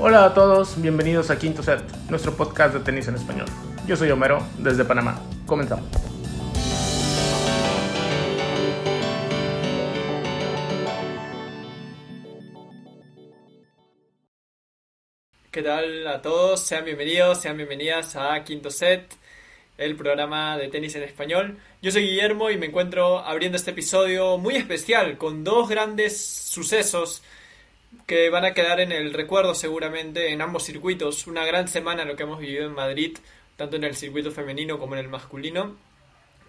[0.00, 3.46] Hola a todos, bienvenidos a Quinto Set, nuestro podcast de tenis en español.
[3.84, 5.20] Yo soy Homero, desde Panamá.
[5.44, 5.90] Comenzamos.
[15.50, 16.60] ¿Qué tal a todos?
[16.60, 19.16] Sean bienvenidos, sean bienvenidas a Quinto Set,
[19.78, 21.58] el programa de tenis en español.
[21.82, 27.24] Yo soy Guillermo y me encuentro abriendo este episodio muy especial con dos grandes sucesos
[28.06, 31.26] que van a quedar en el recuerdo seguramente en ambos circuitos.
[31.26, 33.18] Una gran semana lo que hemos vivido en Madrid,
[33.56, 35.76] tanto en el circuito femenino como en el masculino,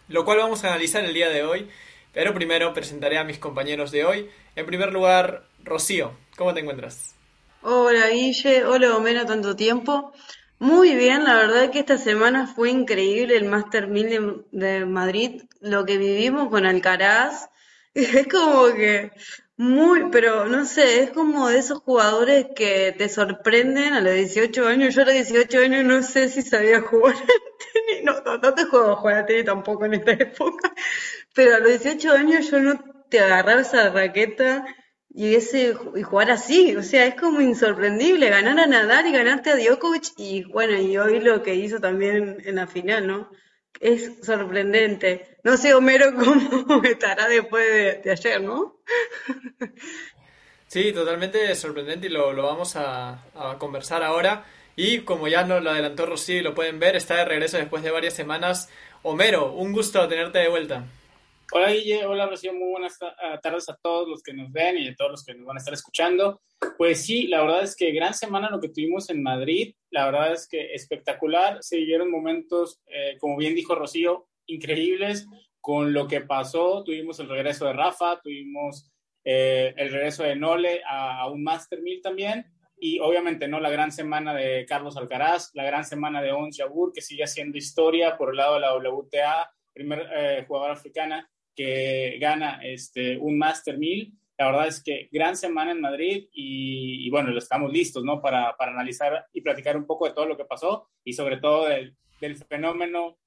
[0.08, 1.70] lo cual vamos a analizar el día de hoy.
[2.14, 4.30] Pero primero presentaré a mis compañeros de hoy.
[4.56, 7.16] En primer lugar, Rocío, ¿cómo te encuentras?
[7.62, 10.14] Hola Guille, hola Homero, tanto tiempo.
[10.58, 15.44] Muy bien, la verdad que esta semana fue increíble el Master 1000 de, de Madrid,
[15.62, 17.50] lo que vivimos con Alcaraz.
[17.94, 19.12] Es como que
[19.60, 24.66] muy, pero no sé, es como de esos jugadores que te sorprenden a los 18
[24.66, 24.96] años.
[24.96, 28.04] Yo a los 18 años no sé si sabía jugar al tenis.
[28.06, 30.74] No, no, no te juego a jugar al tenis tampoco en esta época.
[31.36, 32.80] Pero a los 18 años yo no
[33.10, 34.66] te agarraba esa raqueta
[35.10, 36.78] y ese y jugar así.
[36.78, 40.14] O sea, es como insorprendible ganar a Nadal y ganarte a Djokovic.
[40.16, 43.30] Y bueno, y hoy lo que hizo también en la final, ¿no?
[43.80, 45.38] Es sorprendente.
[45.44, 46.14] No sé, Homero,
[46.68, 48.80] cómo estará después de, ayer, ¿no?
[50.68, 54.46] Sí, totalmente sorprendente y lo, vamos a, a conversar ahora.
[54.76, 57.84] Y como ya nos lo adelantó Rosy y lo pueden ver, está de regreso después
[57.84, 58.70] de varias semanas.
[59.02, 60.86] Homero, un gusto tenerte de vuelta.
[61.52, 63.00] Hola Guille, hola Rocío, muy buenas
[63.42, 65.60] tardes a todos los que nos ven y a todos los que nos van a
[65.60, 66.44] estar escuchando.
[66.78, 70.32] Pues sí, la verdad es que gran semana lo que tuvimos en Madrid, la verdad
[70.34, 75.26] es que espectacular, se vivieron momentos, eh, como bien dijo Rocío, increíbles.
[75.60, 78.92] Con lo que pasó, tuvimos el regreso de Rafa, tuvimos
[79.24, 82.46] eh, el regreso de Nole a, a un Master 1000 también,
[82.78, 86.92] y obviamente no la gran semana de Carlos Alcaraz, la gran semana de Ons Jabeur,
[86.94, 91.28] que sigue haciendo historia por el lado de la WTA, primer eh, africana
[91.60, 94.14] que gana este, un Master 1000.
[94.38, 98.22] La verdad es que gran semana en Madrid y, y bueno, estamos listos ¿no?
[98.22, 101.68] para, para, analizar y platicar un poco de todo lo que pasó y sobre todo
[101.68, 103.18] del, del fenómeno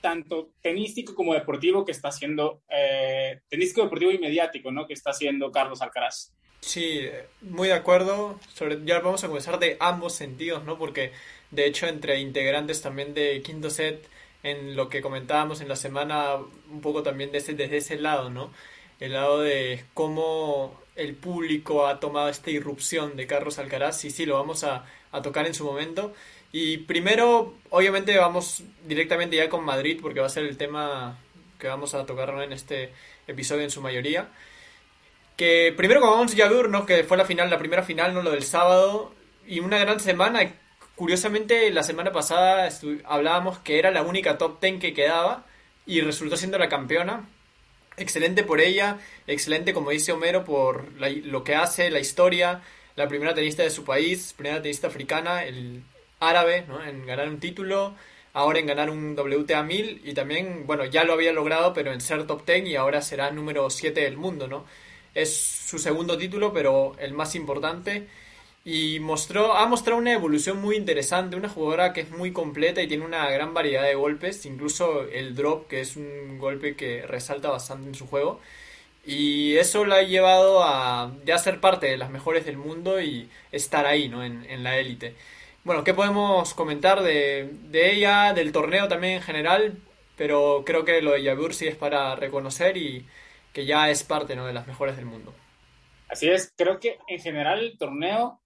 [0.00, 4.86] tanto tenístico como deportivo que está haciendo, eh, tenístico, deportivo y mediático, ¿no?
[4.86, 6.32] Que está haciendo Carlos Alcaraz.
[6.60, 7.00] Sí,
[7.40, 8.38] muy de acuerdo.
[8.54, 10.78] Sobre, ya vamos a comenzar de ambos sentidos, ¿no?
[10.78, 11.10] Porque
[11.50, 14.08] de hecho entre integrantes también de Quinto Set,
[14.46, 16.36] en lo que comentábamos en la semana,
[16.70, 18.52] un poco también desde, desde ese lado, ¿no?
[19.00, 24.04] El lado de cómo el público ha tomado esta irrupción de Carlos Alcaraz.
[24.04, 26.14] Y sí, lo vamos a, a tocar en su momento.
[26.52, 31.18] Y primero, obviamente vamos directamente ya con Madrid porque va a ser el tema
[31.58, 32.92] que vamos a tocar en este
[33.26, 34.28] episodio en su mayoría.
[35.36, 36.86] Que primero con Ons Jabeur, ¿no?
[36.86, 38.22] Que fue la final, la primera final, ¿no?
[38.22, 39.12] Lo del sábado.
[39.46, 40.52] Y una gran semana.
[40.96, 42.68] Curiosamente, la semana pasada
[43.04, 45.46] hablábamos que era la única top 10 que quedaba.
[45.86, 47.28] Y resultó siendo la campeona.
[47.96, 48.98] Excelente por ella.
[49.26, 52.62] Excelente, como dice Homero, por lo que hace, la historia.
[52.96, 54.34] La primera tenista de su país.
[54.36, 55.44] Primera tenista africana.
[55.44, 55.84] El
[56.20, 56.82] árabe, ¿no?
[56.84, 57.94] En ganar un título,
[58.32, 62.00] ahora en ganar un WTA 1000 y también, bueno, ya lo había logrado, pero en
[62.00, 64.66] ser top 10 y ahora será número 7 del mundo, ¿no?
[65.14, 68.06] Es su segundo título, pero el más importante
[68.68, 72.88] y mostró, ha mostrado una evolución muy interesante, una jugadora que es muy completa y
[72.88, 77.48] tiene una gran variedad de golpes, incluso el drop, que es un golpe que resalta
[77.48, 78.40] bastante en su juego.
[79.04, 83.30] Y eso la ha llevado a ya ser parte de las mejores del mundo y
[83.52, 84.24] estar ahí, ¿no?
[84.24, 85.14] En, en la élite.
[85.62, 89.78] Bueno, ¿qué podemos comentar de, de, ella, del torneo también en general?
[90.16, 93.06] Pero creo que lo de Jabeur sí es para reconocer y
[93.52, 94.44] que ya es parte ¿no?
[94.46, 95.32] de las mejores del mundo.
[96.08, 98.40] Así es, creo que en general el torneo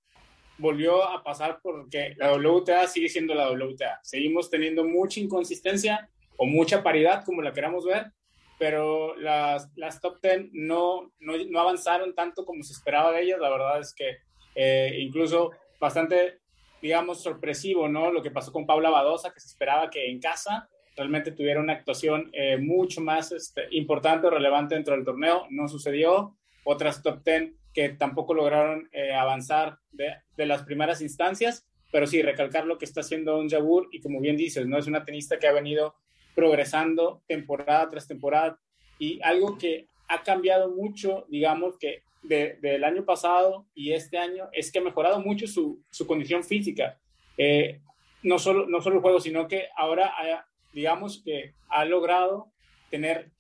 [0.61, 4.01] volvió a pasar porque la WTA sigue siendo la WTA.
[4.03, 8.13] Seguimos teniendo mucha inconsistencia o mucha paridad, como la queramos ver,
[8.59, 13.41] pero las, las top 10 no, no, no, avanzaron tanto como se esperaba de ellas.
[13.41, 14.19] La verdad es que
[14.55, 15.51] eh, incluso
[15.81, 16.41] bastante
[16.81, 18.11] digamos, sorpresivo, ¿no?
[18.11, 21.75] Lo que pasó con Paula Badosa, que se esperaba que en casa realmente tuviera una
[21.75, 25.47] actuación eh, mucho más este, importante o relevante dentro del torneo.
[25.51, 26.37] No sucedió.
[26.65, 32.23] Otras top 10 que tampoco lograron eh, avanzar de, de, las primeras instancias, pero sí,
[32.23, 34.79] recalcar lo que está haciendo Don Jabur y como bien dices, ¿no?
[34.79, 35.95] Es una tenista que ha venido
[36.35, 38.59] progresando temporada tras temporada
[38.99, 44.49] y algo que ha cambiado mucho, digamos, que de, del año pasado y este año
[44.53, 46.99] es que ha mejorado mucho su, su condición física.
[47.37, 47.81] Eh,
[48.23, 52.51] no, solo, no solo el juego, sino que ahora, ha, digamos que ha logrado
[52.91, 53.31] tener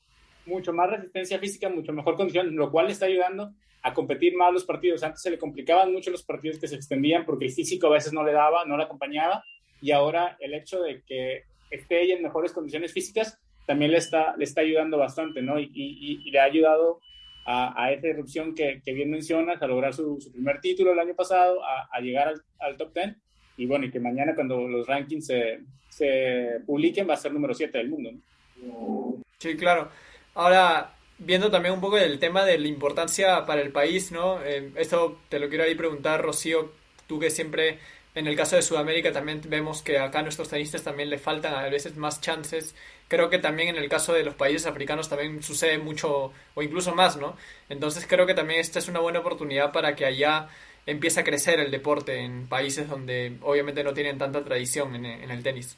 [0.46, 4.52] mucho más resistencia física, mucho mejor condición, lo cual le está ayudando a competir más
[4.52, 5.02] los partidos.
[5.02, 8.12] Antes se le complicaban mucho los partidos que se extendían porque el físico a veces
[8.12, 9.44] no le daba, no le acompañaba,
[9.80, 14.36] y ahora el hecho de que esté ella en mejores condiciones físicas también le está,
[14.36, 15.58] le está ayudando bastante, ¿no?
[15.58, 17.00] Y, y, le ha ayudado
[17.46, 20.98] a, a esa erupción que, que, bien mencionas, a lograr su, su, primer título el
[20.98, 23.16] año pasado, a, a llegar al, al, top 10,
[23.58, 27.54] y bueno, y que mañana cuando los rankings se, se publiquen va a ser número
[27.54, 29.22] 7 del mundo, ¿no?
[29.38, 29.88] Sí, claro.
[30.34, 34.42] Ahora, viendo también un poco el tema de la importancia para el país, ¿no?
[34.42, 36.72] Eh, esto te lo quiero ahí preguntar, Rocío,
[37.06, 37.78] tú que siempre,
[38.14, 41.54] en el caso de Sudamérica también vemos que acá a nuestros tenistas también le faltan
[41.54, 42.74] a veces más chances.
[43.06, 46.94] Creo que también en el caso de los países africanos también sucede mucho o incluso
[46.94, 47.36] más, ¿no?
[47.68, 50.48] Entonces creo que también esta es una buena oportunidad para que allá
[50.86, 55.30] empiece a crecer el deporte en países donde obviamente no tienen tanta tradición en, en
[55.30, 55.76] el tenis.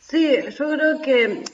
[0.00, 1.44] Sí, yo creo que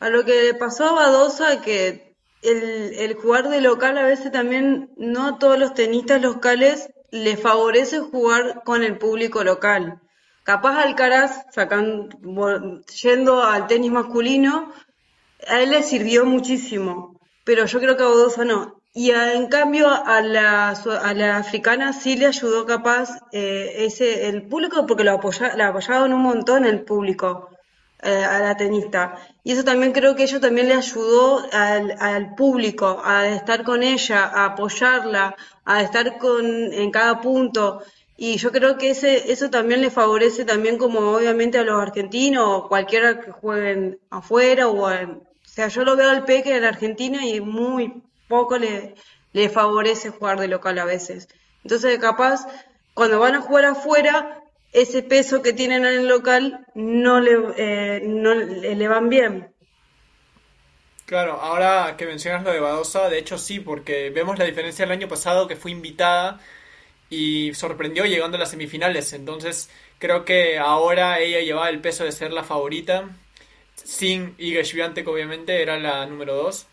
[0.00, 2.11] a lo que le pasó a Badosa, que
[2.42, 7.40] el, el jugar de local a veces también, no a todos los tenistas locales les
[7.40, 10.00] favorece jugar con el público local.
[10.42, 12.08] Capaz Alcaraz, sacando,
[13.00, 14.72] yendo al tenis masculino,
[15.46, 18.82] a él le sirvió muchísimo, pero yo creo que a Badosa no.
[18.94, 24.46] Y en cambio a la, a la africana sí le ayudó capaz eh, ese el
[24.48, 27.48] público porque lo apoya, la apoyaban un montón el público.
[28.04, 29.14] Eh, a la tenista.
[29.44, 34.24] Y eso también creo que ello también le ayudó al, público a estar con ella,
[34.24, 37.80] a apoyarla, a estar con, en cada punto.
[38.16, 42.66] Y yo creo que ese, eso también le favorece también como obviamente a los argentinos
[42.66, 44.90] cualquiera que jueguen afuera o o
[45.44, 48.96] sea, yo lo veo al Peque en Argentina y muy poco le,
[49.32, 51.28] le favorece jugar de local a veces.
[51.62, 52.48] Entonces, capaz,
[52.94, 54.41] cuando van a jugar afuera,
[54.72, 59.48] ese peso que tienen en el local no le, eh, no le, van bien.
[61.04, 64.92] Claro, ahora que mencionas lo de Badosa, de hecho sí, porque vemos la diferencia del
[64.92, 66.40] año pasado que fue invitada
[67.10, 69.12] y sorprendió llegando a las semifinales.
[69.12, 73.10] Entonces creo que ahora ella llevaba el peso de ser la favorita,
[73.74, 76.66] sin Iga Swiatek obviamente era la número 2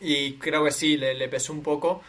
[0.00, 2.02] y creo que sí, le, le, pesó un poco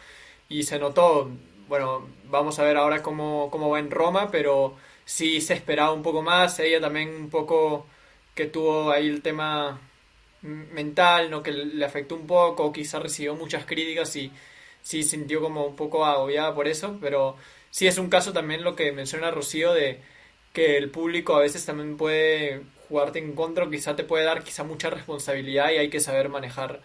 [0.48, 1.30] y se notó,
[1.68, 4.76] bueno, vamos a ver ahora cómo, cómo va en Roma, pero
[5.10, 6.60] sí se esperaba un poco más.
[6.60, 7.86] Ella también un poco
[8.34, 9.80] que tuvo ahí el tema
[10.42, 11.42] mental, ¿no?
[11.42, 14.30] Que le afectó un poco, quizá recibió muchas críticas y
[14.82, 17.36] sí sintió como un poco agobiada por eso, pero
[17.70, 20.00] sí es un caso también lo que menciona Rocío de
[20.52, 24.62] que el público a veces también puede jugarte en contra, quizá te puede dar quizá
[24.62, 26.82] mucha responsabilidad y hay que saber manejar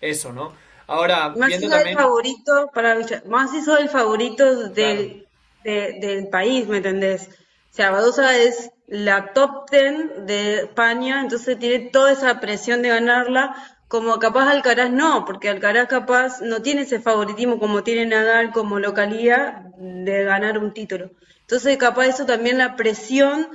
[0.00, 0.54] eso, ¿no?
[0.86, 1.98] Ahora, más viendo también...
[1.98, 2.96] el favorito, para
[3.26, 5.26] más hizo el favorito del,
[5.62, 7.28] del país, ¿me entendés?
[7.76, 13.54] Sea, Badosa es la top ten de España, entonces tiene toda esa presión de ganarla,
[13.86, 18.78] como capaz Alcaraz no, porque Alcaraz capaz no tiene ese favoritismo como tiene Nadal como
[18.78, 21.10] localía de ganar un título.
[21.42, 23.48] Entonces capaz eso también la presión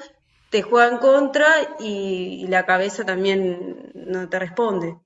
[0.51, 1.47] te juega en contra
[1.79, 4.97] y, la cabeza también no te responde.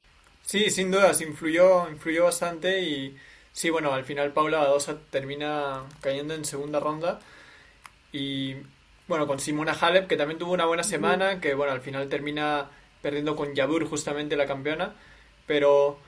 [0.43, 3.15] Sí, sin dudas, influyó, influyó bastante y
[3.53, 7.19] sí, bueno, al final Paula Badosa termina cayendo en segunda ronda
[8.11, 8.55] y
[9.07, 12.69] bueno, con Simona Halep, que también tuvo una buena semana, que bueno, al final termina
[13.01, 14.95] perdiendo con Yabur justamente la campeona,
[15.45, 15.99] pero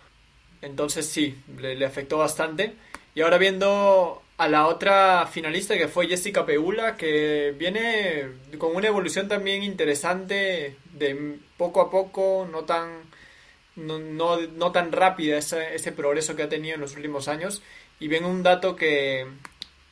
[0.62, 2.74] entonces sí, le, afectó bastante.
[3.14, 8.26] Y ahora viendo a la otra finalista que fue Jessica Peula, que viene
[8.58, 13.04] con una evolución también interesante, de poco a poco, no tan,
[13.76, 17.62] no, no, tan rápida ese, ese progreso que ha tenido en los últimos años.
[18.00, 19.28] Y ven un dato que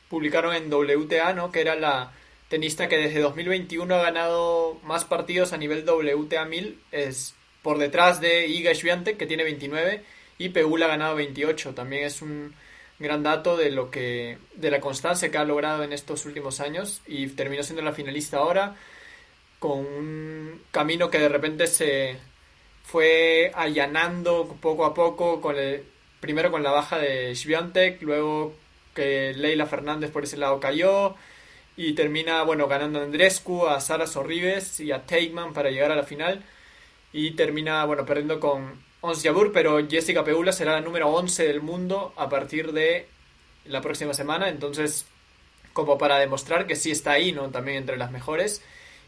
[0.08, 1.50] publicaron en WTA, ¿no?
[1.50, 2.12] que era la,
[2.48, 8.20] tenista que desde 2021 ha ganado más partidos a nivel WTA 1000 es por detrás
[8.20, 10.02] de Iga Swiatek que tiene 29
[10.38, 12.54] y Pegula ha ganado 28 también es un
[12.98, 17.02] gran dato de lo que de la constancia que ha logrado en estos últimos años
[17.06, 18.76] y terminó siendo la finalista ahora
[19.58, 22.16] con un camino que de repente se
[22.84, 25.82] fue allanando poco a poco con el,
[26.20, 28.54] primero con la baja de Swiatek luego
[28.94, 31.16] que Leila Fernández por ese lado cayó
[31.76, 35.96] y termina, bueno, ganando a Andrescu, a Sara Sorribes y a Teigman para llegar a
[35.96, 36.42] la final
[37.12, 41.60] y termina, bueno, perdiendo con Ons Jabur, pero Jessica Pegula será la número 11 del
[41.60, 43.08] mundo a partir de
[43.66, 45.06] la próxima semana, entonces
[45.72, 47.50] como para demostrar que sí está ahí, ¿no?
[47.50, 48.62] También entre las mejores.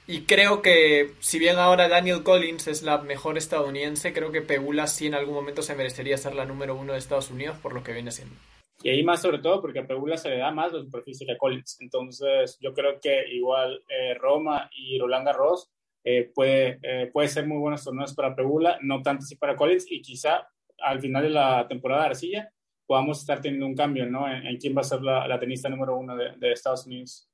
[0.07, 4.87] Y creo que, si bien ahora Daniel Collins es la mejor estadounidense, creo que Pegula
[4.87, 7.83] sí en algún momento se merecería ser la número uno de Estados Unidos por lo
[7.83, 8.35] que viene siendo.
[8.83, 11.33] Y ahí más sobre todo porque a Pegula se le da más la superficie que
[11.33, 11.79] a Collins.
[11.81, 15.71] Entonces yo creo que igual eh, Roma y Roland Garros
[16.05, 19.91] eh, puede, eh, puede ser muy buenos torneos para Pegula, no tanto así para Collins
[19.91, 20.49] y quizá
[20.81, 22.53] al final de la temporada de arcilla
[22.87, 24.27] podamos estar teniendo un cambio ¿no?
[24.33, 27.29] en, quién va a ser la, tenista número uno de, Estados Unidos.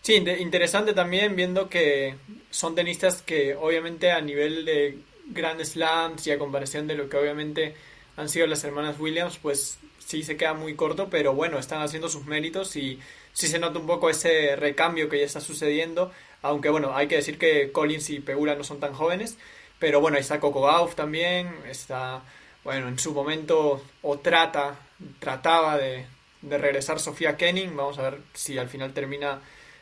[0.00, 2.14] Sí, interesante también viendo que
[2.48, 7.18] son tenistas que obviamente a nivel de Grand Slams y a comparación de lo que
[7.18, 7.74] obviamente
[8.16, 12.08] han sido las hermanas Williams, pues sí se queda muy corto, pero bueno, están haciendo
[12.08, 13.00] sus méritos y
[13.32, 17.16] sí se nota un poco ese recambio que ya está sucediendo, aunque bueno, hay que
[17.16, 19.36] decir que Collins y Pegula no son tan jóvenes,
[19.80, 22.22] pero bueno, está Coco Gauff también, está,
[22.62, 24.78] bueno, en su momento o trata,
[25.18, 26.06] trataba de,
[26.40, 29.40] de regresar Sofía Kenning, vamos a ver si al final termina,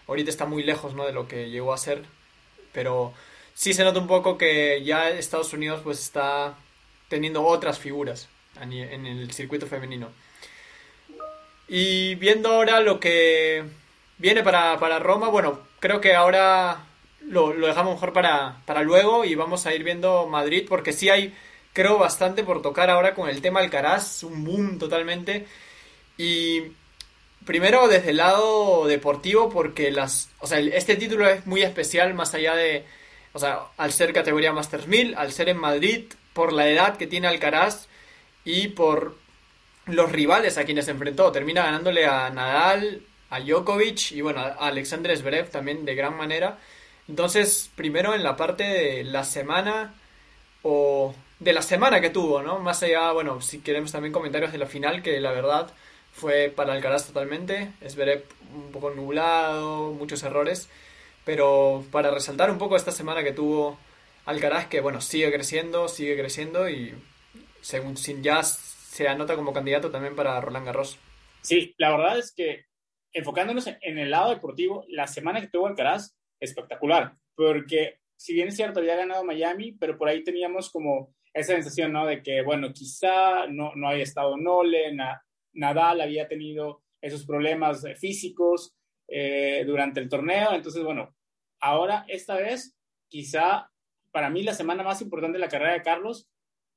[0.08, 1.04] ahorita está muy lejos, ¿no?
[1.04, 2.02] De lo que llegó a ser,
[2.72, 3.12] pero
[3.52, 6.54] sí se nota un poco que ya Estados Unidos pues está
[7.08, 8.28] teniendo otras figuras
[8.60, 10.10] en el circuito femenino.
[11.68, 13.64] Y viendo ahora lo que
[14.18, 16.84] viene para, Roma, bueno, creo que ahora
[17.22, 21.34] lo, dejamos mejor para, para, luego y vamos a ir viendo Madrid porque sí hay,
[21.72, 25.46] creo, bastante por tocar ahora con el tema Alcaraz, un boom totalmente.
[26.18, 26.62] Y
[27.46, 32.34] primero desde el lado deportivo porque las, o sea, este título es muy especial más
[32.34, 32.84] allá de,
[33.32, 37.06] o sea, al ser categoría Masters 1000, al ser en Madrid, por la edad que
[37.06, 37.88] tiene Alcaraz
[38.44, 39.16] y por
[39.86, 41.32] los rivales a quienes enfrentó.
[41.32, 46.58] Termina ganándole a Nadal, a Djokovic y bueno, a Alexander Zverev también de gran manera.
[47.08, 49.94] Entonces, primero en la parte de la semana
[50.62, 52.58] o de la semana que tuvo, ¿no?
[52.58, 55.70] Más allá, bueno, si queremos también comentarios de la final, que la verdad
[56.12, 57.72] fue para Alcaraz totalmente.
[57.86, 58.24] Zverev
[58.54, 60.68] un poco nublado, muchos errores.
[61.24, 63.78] Pero para resaltar un poco esta semana que tuvo
[64.26, 66.94] Alcaraz, que bueno, sigue creciendo, sigue creciendo y
[67.64, 70.98] según sin ya se anota como candidato también para Roland Garros.
[71.40, 72.66] Sí, la verdad es que
[73.10, 78.56] enfocándonos en el lado deportivo, la semana que tuvo Alcaraz, espectacular, porque si bien es
[78.56, 82.04] cierto, había ganado Miami, pero por ahí teníamos como esa sensación, ¿no?
[82.06, 84.94] De que, bueno, quizá no, no había estado Nole,
[85.54, 88.74] Nadal había tenido esos problemas físicos
[89.08, 91.16] eh, durante el torneo, entonces, bueno,
[91.60, 92.76] ahora esta vez,
[93.08, 93.70] quizá
[94.10, 96.28] para mí la semana más importante de la carrera de Carlos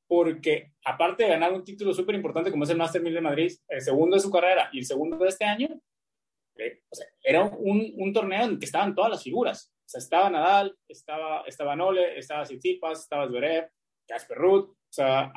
[0.07, 3.51] porque aparte de ganar un título súper importante como es el Master 1000 de Madrid,
[3.67, 5.67] el segundo de su carrera y el segundo de este año,
[6.57, 6.81] eh,
[7.21, 9.71] era un, un, torneo en el que estaban todas las figuras.
[9.85, 13.69] O sea, estaba Nadal, estaba, estaba Nole, estaba Tsitsipas, estaba Zverev,
[14.07, 15.31] Casper Ruud, o sea,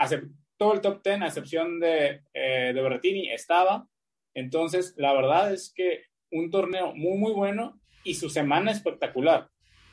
[0.57, 3.87] todo el top 10, a excepción de, eh, de Berrettini, estaba.
[4.35, 9.49] Entonces, la verdad es que un torneo muy, muy bueno y su semana espectacular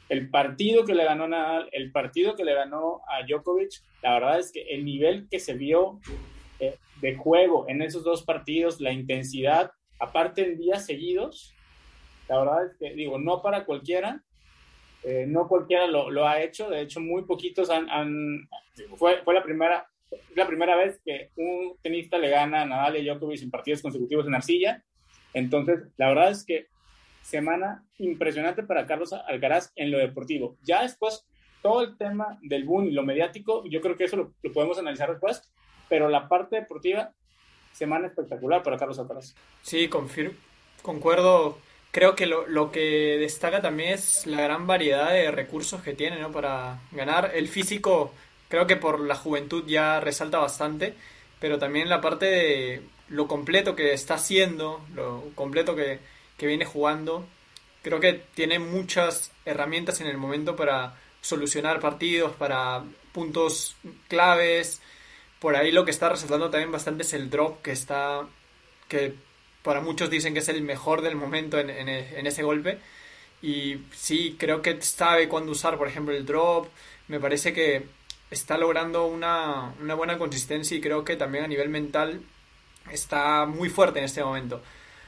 [0.10, 3.72] el partido que le ganó Nadal, el partido que le ganó a Djokovic,
[4.02, 6.00] la verdad es que el nivel que se vio
[6.60, 11.54] eh, de juego en esos dos partidos, la intensidad, aparte en días seguidos,
[12.30, 14.24] la verdad es que, digo, no para cualquiera,
[15.04, 17.88] eh, no cualquiera lo, ha hecho, de hecho muy poquitos han,
[18.98, 19.88] fue, fue la primera
[20.36, 24.26] la primera vez que un tenista le gana a Nadal y Djokovic en partidos consecutivos
[24.26, 24.84] en arcilla.
[25.34, 26.68] Entonces, la verdad es que
[27.28, 30.58] semana impresionante para Carlos Alcaraz en lo deportivo.
[30.64, 31.26] Ya después,
[31.62, 35.10] todo el tema del boom y lo mediático, yo creo que eso lo, podemos analizar
[35.10, 35.42] después,
[35.90, 37.12] pero la parte deportiva,
[37.74, 39.36] semana espectacular para Carlos Alcaraz.
[39.62, 39.90] Sí,
[40.82, 41.58] concuerdo.
[41.92, 46.20] Creo que lo, lo, que destaca también es la gran variedad de recursos que tiene
[46.20, 46.32] ¿no?
[46.32, 47.32] para ganar.
[47.34, 48.14] El físico,
[48.48, 50.94] creo que por la juventud ya resalta bastante,
[51.42, 56.00] pero también la parte de lo completo que está haciendo, lo completo que,
[56.38, 57.26] que viene jugando.
[57.84, 63.76] Creo que tiene muchas herramientas en el momento para solucionar partidos, para puntos
[64.08, 64.82] claves.
[65.40, 68.28] Por ahí lo que está resaltando también bastante es el drop que está,
[68.88, 69.16] que
[69.64, 72.80] para muchos dicen que es el mejor del momento en, ese golpe.
[73.42, 76.68] Y sí, creo que sabe cuándo usar, por ejemplo, el drop.
[77.08, 77.86] Me parece que
[78.32, 82.22] está logrando una buena consistencia y creo que también a nivel mental
[82.92, 84.62] está muy fuerte en este momento.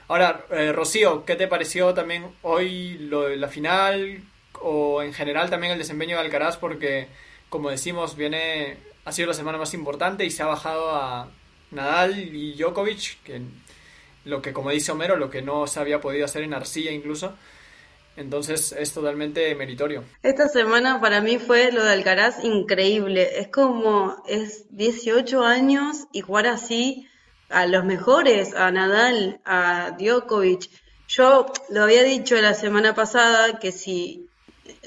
[0.10, 4.24] Ahora, eh, Rocío, ¿qué te pareció también hoy lo de la final
[4.60, 6.58] o en general también el desempeño de Alcaraz?
[6.58, 7.08] Porque,
[7.50, 11.30] como decimos, viene ha sido la semana más importante y se ha bajado a
[11.70, 13.42] Nadal y Djokovic, que
[14.26, 17.36] lo que, como dice Homero, lo que no se había podido hacer en Arcilla incluso.
[18.18, 20.04] Entonces es totalmente meritorio.
[20.24, 23.40] Esta semana para mí fue lo de Alcaraz increíble.
[23.40, 27.09] Es como, es 18 años y jugar así
[27.50, 30.70] a los mejores, a Nadal, a Djokovic.
[31.08, 34.30] Yo lo había dicho la semana pasada que si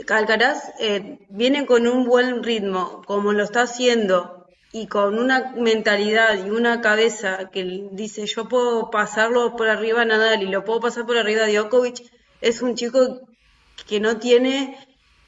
[0.09, 6.47] Alcaraz eh, viene con un buen ritmo, como lo está haciendo, y con una mentalidad
[6.47, 10.81] y una cabeza que dice yo puedo pasarlo por arriba a Nadal y lo puedo
[10.81, 13.21] pasar por arriba a Djokovic, es un chico
[13.87, 14.79] que no tiene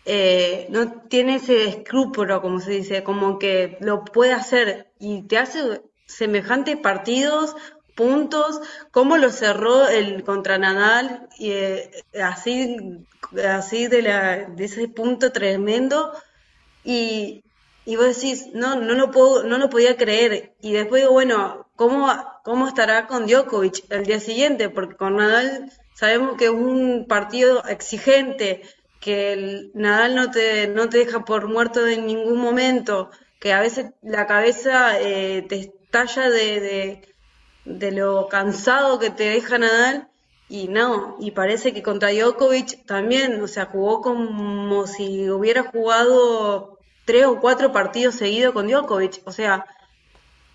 [0.06, 5.38] eh, no tiene ese escrúpulo, como se dice, como que lo puede hacer y te
[5.38, 7.56] hace semejantes partidos,
[7.94, 11.90] puntos, como lo cerró el contra Nadal, y, eh,
[12.22, 12.76] así,
[13.48, 16.12] así de, la, de ese punto tremendo,
[16.84, 17.44] y,
[17.84, 21.68] y vos decís, no, no lo puedo, no lo podía creer, y después digo, bueno,
[21.76, 24.70] ¿cómo, cómo estará con Djokovic el día siguiente?
[24.70, 28.62] Porque con Nadal sabemos que es un partido exigente,
[29.00, 33.60] que el Nadal no te, no te deja por muerto en ningún momento, que a
[33.60, 37.02] veces la cabeza eh, te estalla de,
[37.64, 40.08] de, lo cansado que te deja Nadal.
[40.48, 46.78] Y no, y parece que contra Djokovic también, o sea, jugó como si hubiera jugado
[47.06, 49.64] tres o cuatro partidos seguidos con Djokovic, o sea,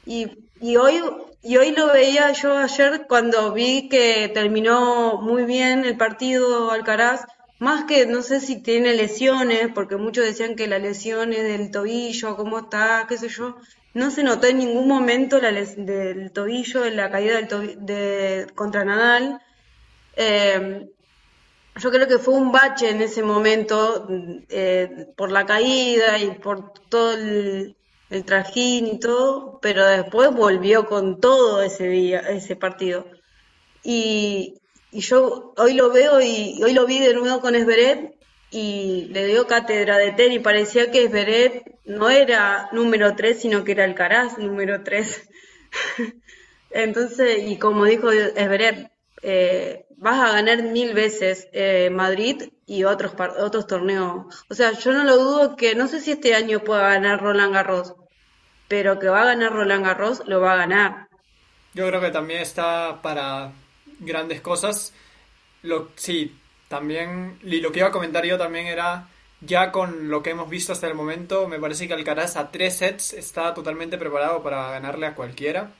[0.05, 0.27] y,
[0.61, 1.01] y hoy
[1.41, 7.25] y hoy lo veía yo ayer cuando vi que terminó muy bien el partido Alcaraz,
[7.59, 12.35] más que no sé si tiene lesiones, porque muchos decían que las lesiones del tobillo,
[12.35, 13.55] cómo está, qué sé yo,
[13.93, 18.85] no se notó en ningún momento la del tobillo, en la caída del de, contra
[18.85, 19.41] Nadal.
[20.15, 20.87] Eh,
[21.75, 24.07] yo creo que fue un bache en ese momento
[24.49, 27.75] eh, por la caída y por todo el,
[28.09, 33.05] el, trajín y todo, pero después volvió con todo ese día, ese partido.
[33.83, 34.55] Y,
[34.91, 38.15] y yo hoy lo veo y hoy lo vi de nuevo con Esberet
[38.51, 40.41] y le dio cátedra de tenis.
[40.41, 45.29] Parecía que Esberet no era número 3, sino que era Alcaraz número 3.
[46.69, 48.91] Entonces, y como dijo Esberet,
[49.23, 54.45] eh, vas a ganar mil veces eh, Madrid y otros otros torneos.
[54.49, 57.53] O sea, yo no lo dudo que, no sé si este año pueda ganar Roland
[57.53, 57.95] Garros,
[58.67, 61.07] pero que va a ganar Roland Garros, lo va a ganar.
[61.73, 63.51] Yo creo que también está para
[63.99, 64.93] grandes cosas.
[65.63, 69.07] Lo, sí, también, y lo que iba a comentar yo también era,
[69.41, 72.77] ya con lo que hemos visto hasta el momento, me parece que Alcaraz a tres
[72.77, 75.71] sets está totalmente preparado para ganarle a cualquiera.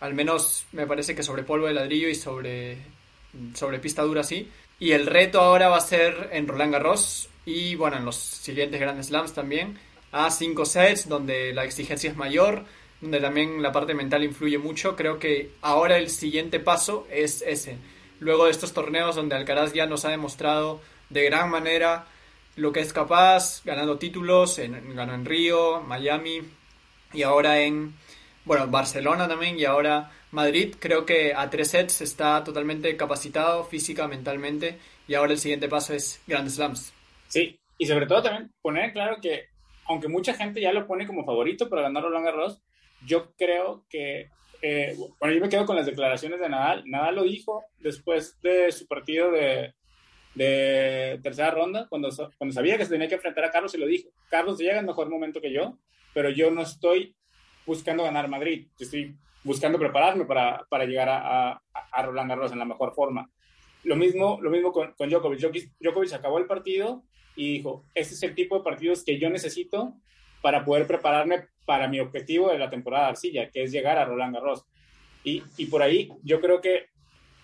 [0.00, 2.78] Al menos me parece que sobre polvo de ladrillo y sobre,
[3.54, 4.50] sobre pista dura sí.
[4.78, 8.80] Y el reto ahora va a ser en Roland Garros y bueno, en los siguientes
[8.80, 9.78] Grand Slams también,
[10.12, 12.64] a cinco sets donde la exigencia es mayor
[13.00, 14.96] donde también la parte mental influye mucho.
[14.96, 17.78] Creo que ahora el siguiente paso es ese.
[18.20, 22.06] Luego de estos torneos donde Alcaraz ya nos ha demostrado de gran manera
[22.58, 26.40] lo que es capaz, ganando títulos, en, ganó en Río, Miami
[27.12, 27.94] y ahora en,
[28.44, 30.74] bueno, Barcelona también y ahora Madrid.
[30.78, 35.94] Creo que a tres sets está totalmente capacitado física, mentalmente y ahora el siguiente paso
[35.94, 36.92] es Grand Slams.
[37.28, 39.46] Sí, y sobre todo también poner claro que
[39.86, 42.60] aunque mucha gente ya lo pone como favorito para ganar Roland Garros,
[43.06, 46.82] yo creo que, eh, bueno, yo me quedo con las declaraciones de Nadal.
[46.86, 49.72] Nadal lo dijo después de su partido de,
[50.38, 53.86] de tercera ronda, cuando, cuando sabía que se tenía que enfrentar a Carlos, y lo
[53.86, 54.08] dijo.
[54.30, 55.78] Carlos llega en mejor momento que yo,
[56.14, 57.14] pero yo no estoy
[57.66, 62.58] buscando ganar Madrid, estoy buscando prepararme para, para llegar a, a, a, Roland Garros en
[62.58, 63.30] la mejor forma.
[63.82, 65.40] Lo mismo, lo mismo con, con Djokovic.
[65.80, 67.02] Djokovic acabó el partido
[67.34, 69.94] y dijo, este es el tipo de partidos que yo necesito
[70.40, 74.04] para poder prepararme para mi objetivo de la temporada de arcilla, que es llegar a
[74.04, 74.64] Roland Garros.
[75.24, 76.86] Y, y por ahí yo creo que,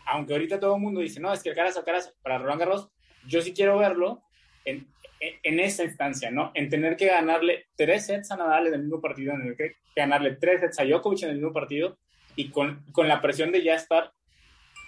[0.07, 2.89] aunque ahorita todo el mundo dice, no, es que el caras caras para Roland Garros,
[3.27, 4.23] yo sí quiero verlo
[4.65, 4.87] en,
[5.21, 6.51] en, esa instancia, ¿no?
[6.55, 9.77] En tener que ganarle tres sets a Nadal en el mismo partido, en el que
[9.97, 11.99] ganarle tres sets a Djokovic en el mismo partido,
[12.37, 14.13] y con, con la presión de ya estar,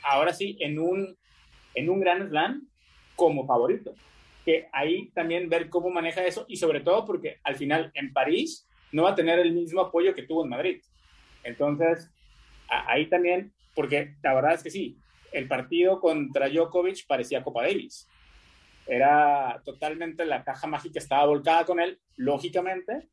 [0.02, 1.16] ahora sí, en un,
[1.74, 2.68] en un gran slam
[3.14, 3.94] como favorito.
[4.44, 8.68] Que ahí también ver cómo maneja eso, y sobre todo porque al final en París
[8.92, 10.82] no va a tener el mismo apoyo que tuvo en Madrid.
[11.44, 12.10] Entonces,
[12.68, 14.98] ahí también, porque la verdad es que sí,
[15.32, 18.08] el partido contra Djokovic parecía Copa Davis.
[18.86, 23.08] Era totalmente la caja mágica estaba volcada con él, lógicamente,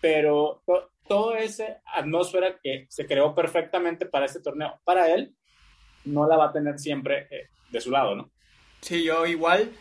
[0.00, 0.62] pero
[1.08, 5.34] toda esa atmósfera que se creó perfectamente para este torneo, para él,
[6.04, 8.30] no la va a tener siempre eh, de su lado, ¿no?
[8.80, 9.72] Sí, yo igual.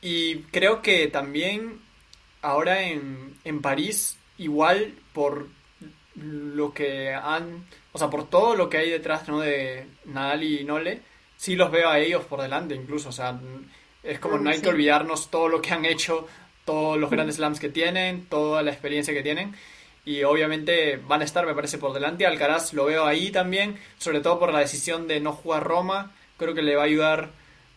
[0.00, 1.80] Y creo que también
[2.40, 5.48] ahora en, en París igual por
[6.14, 7.66] lo que han,
[7.98, 9.40] o sea, por todo lo que hay detrás, ¿no?
[9.40, 11.02] De Nadal y Nole,
[11.36, 13.38] sí los veo a ellos por delante incluso, o sea,
[14.04, 16.28] es como no hay que olvidarnos todo lo que han hecho,
[16.64, 19.56] todos los grandes slams que tienen, toda la experiencia que tienen
[20.04, 22.24] y obviamente van a estar, me parece, por delante.
[22.24, 26.54] Alcaraz lo veo ahí también, sobre todo por la decisión de no jugar Roma, creo
[26.54, 27.30] que le va a ayudar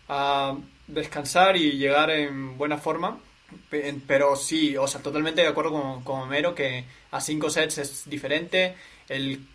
[0.07, 0.55] a
[0.87, 3.19] descansar y llegar en buena forma.
[4.07, 8.09] Pero sí, o sea, totalmente de acuerdo con, con Homero que a cinco sets es
[8.09, 8.75] diferente,
[9.09, 9.45] el,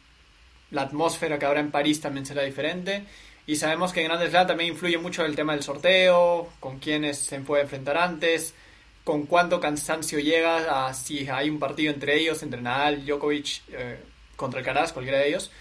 [0.70, 3.04] la atmósfera que habrá en París también será diferente.
[3.46, 7.18] Y sabemos que en Grandes Slam también influye mucho el tema del sorteo, con quiénes
[7.18, 8.54] se puede enfrentar antes,
[9.04, 14.00] con cuánto cansancio llega, a si hay un partido entre ellos, entre Nadal, Djokovic eh,
[14.34, 15.52] contra Alcaraz, cualquiera de ellos.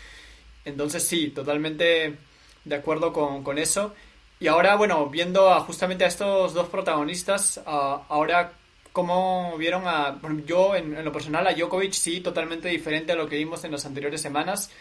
[0.65, 2.15] Entonces sí, totalmente
[2.63, 3.93] de acuerdo con, con eso.
[4.39, 8.53] Y ahora, bueno, viendo justamente a estos dos protagonistas, ahora
[8.91, 10.19] cómo vieron a...
[10.45, 13.85] Yo, en, lo personal, a Djokovic sí, totalmente diferente a lo que vimos en las
[13.85, 14.71] anteriores semanas,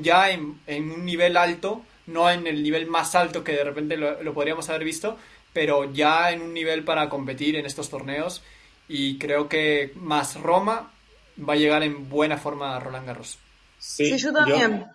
[0.00, 4.34] ya en, un nivel alto, no en el nivel más alto que de repente lo,
[4.34, 5.16] podríamos haber visto,
[5.52, 8.42] pero ya en un nivel para competir en estos torneos.
[8.88, 10.92] Y creo que más Roma
[11.36, 13.38] va a llegar en buena forma a Roland Garros.
[13.78, 14.86] Sí, yo también.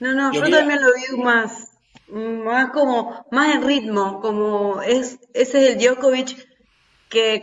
[0.00, 1.72] no, no, yo, también lo vi más
[2.12, 6.46] más como, más en ritmo, como es, ese es el Djokovic
[7.08, 7.40] que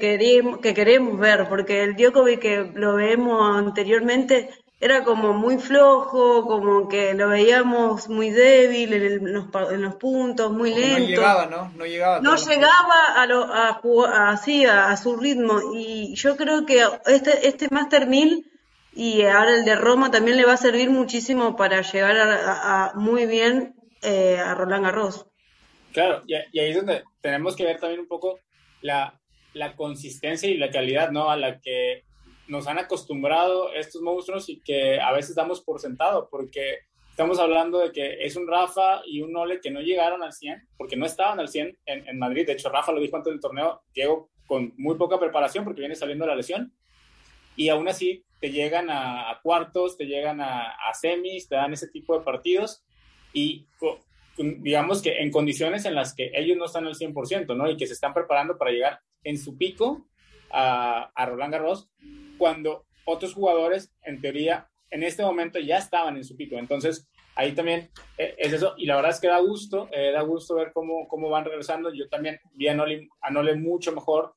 [0.62, 6.88] que queremos ver, porque el Djokovic que lo vemos anteriormente era como muy flojo, como
[6.88, 11.00] que lo veíamos muy débil en, los, en los, puntos, muy lento.
[11.00, 11.72] No llegaba, ¿no?
[11.76, 12.22] No llegaba.
[12.22, 15.60] No llegaba a, lo, a, así, a, su ritmo.
[15.76, 18.46] Y yo creo que este, este Master 1000
[18.94, 23.26] y ahora el de Roma también le va a servir muchísimo para llegar a muy
[23.26, 25.26] bien eh, a Roland Garros.
[25.92, 28.40] Claro, y, ahí es donde tenemos que ver también un poco
[28.82, 29.20] la,
[29.54, 31.30] la consistencia y la calidad, ¿no?
[31.30, 32.06] A la que
[32.50, 36.80] nos han acostumbrado estos monstruos y que a veces damos por sentado, porque
[37.12, 40.68] estamos hablando de que es un Rafa y un Ole que no llegaron al 100,
[40.78, 42.46] porque no estaban al 100 en, en Madrid.
[42.46, 45.96] De hecho, Rafa lo dijo antes del torneo, llegó con muy poca preparación porque viene
[45.96, 46.74] saliendo la lesión.
[47.56, 51.88] Y aún así te llegan a, cuartos, te llegan a, a, semis, te dan ese
[51.88, 52.84] tipo de partidos
[53.32, 53.68] y
[54.38, 57.70] digamos que en condiciones en las que ellos no están al 100%, ¿no?
[57.70, 60.09] Y que se están preparando para llegar en su pico
[60.52, 61.90] a, a Roland Garros,
[62.38, 66.58] cuando otros jugadores, en teoría, en este momento ya estaban en su pico.
[66.58, 68.76] Entonces, ahí también eh, es eso.
[68.78, 71.94] Y la verdad es que da gusto, eh, da gusto ver cómo, cómo van regresando.
[71.94, 74.36] Yo también vi a Nole, a Nole mucho mejor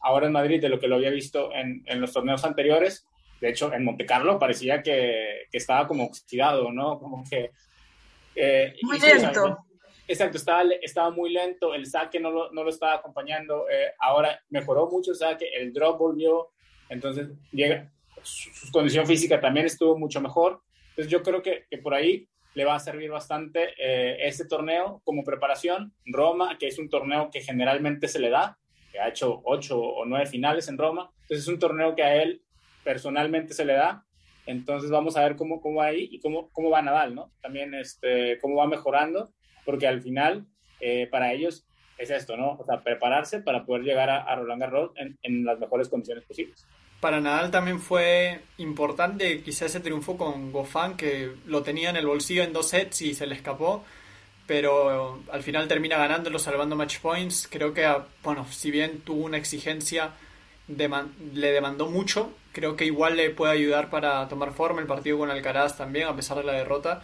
[0.00, 3.04] ahora en Madrid de lo que lo había visto en, en, los torneos anteriores.
[3.40, 7.00] De hecho, en Monte Carlo parecía que, que estaba como oxidado, ¿no?
[7.00, 7.50] Como que
[8.36, 9.58] eh, muy lento.
[10.08, 14.40] Exacto, estaba, estaba muy lento, el saque no lo, no lo estaba acompañando, eh, ahora
[14.50, 16.48] mejoró mucho el saque, el drop volvió,
[16.88, 17.90] entonces llega,
[18.22, 22.74] su, condición física también estuvo mucho mejor, entonces yo creo que, por ahí le va
[22.74, 25.92] a servir bastante eh, este torneo como preparación.
[26.06, 28.56] Roma, que es un torneo que generalmente se le da,
[28.90, 32.22] que ha hecho ocho o nueve finales en Roma, entonces es un torneo que a
[32.22, 32.42] él
[32.82, 34.06] personalmente se le da
[34.46, 37.32] entonces vamos a ver cómo, cómo va ahí y cómo, cómo va Nadal, ¿no?
[37.42, 39.32] También este, cómo va mejorando,
[39.66, 40.46] porque al final
[40.80, 41.66] eh, para ellos
[41.98, 42.52] es esto, ¿no?
[42.52, 46.66] O sea, prepararse para poder llegar a, Roland Garros en, en, las mejores condiciones posibles.
[47.00, 52.06] Para Nadal también fue importante quizás ese triunfo con Goffin, que lo tenía en el
[52.06, 53.84] bolsillo en dos sets y se le escapó,
[54.46, 57.48] pero al final termina ganándolo, salvando match points.
[57.50, 57.86] Creo que,
[58.22, 60.12] bueno, si bien tuvo una exigencia,
[60.68, 65.30] le demandó mucho, Creo que igual le puede ayudar para tomar forma el partido con
[65.30, 67.02] Alcaraz también, a pesar de la derrota.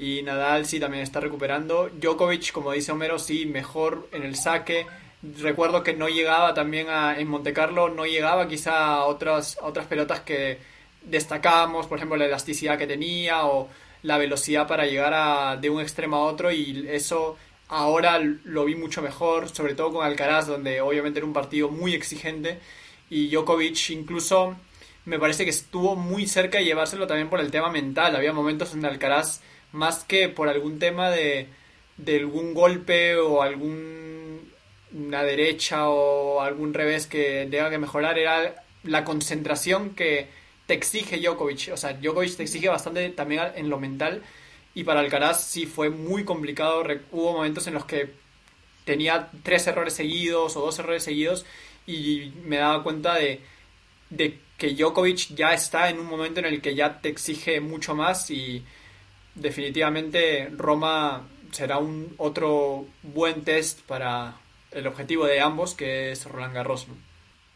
[0.00, 1.90] Y Nadal sí también está recuperando.
[1.90, 4.86] Djokovic, como dice Homero, sí, mejor en el saque.
[5.38, 9.86] Recuerdo que no llegaba también a, en Monte Carlo, no llegaba quizá a otras, otras
[9.86, 10.58] pelotas que
[11.02, 13.68] destacábamos, por ejemplo, la elasticidad que tenía o
[14.02, 17.36] la velocidad para llegar de un extremo a otro y eso
[17.68, 21.92] ahora lo vi mucho mejor, sobre todo con Alcaraz, donde obviamente era un partido muy
[21.92, 22.58] exigente
[23.10, 24.56] y Djokovic incluso
[25.04, 28.16] me parece que estuvo muy cerca de llevárselo también por el tema mental.
[28.16, 29.40] Había momentos en Alcaraz,
[29.72, 31.48] más que por algún tema de,
[31.96, 34.50] de algún golpe o algún
[34.92, 40.28] una derecha o algún revés que tenga que mejorar, era la concentración que
[40.66, 41.70] te exige Djokovic.
[41.72, 44.22] O sea, Djokovic te exige bastante también en lo mental.
[44.74, 46.84] Y para Alcaraz sí fue muy complicado.
[47.12, 48.10] Hubo momentos en los que
[48.84, 51.44] tenía tres errores seguidos o dos errores seguidos
[51.86, 53.40] y me daba cuenta de,
[54.10, 57.94] de que Djokovic ya está en un momento en el que ya te exige mucho
[57.94, 58.64] más y
[59.34, 64.36] definitivamente Roma será un otro buen test para
[64.70, 66.86] el objetivo de ambos, que es Roland Garros.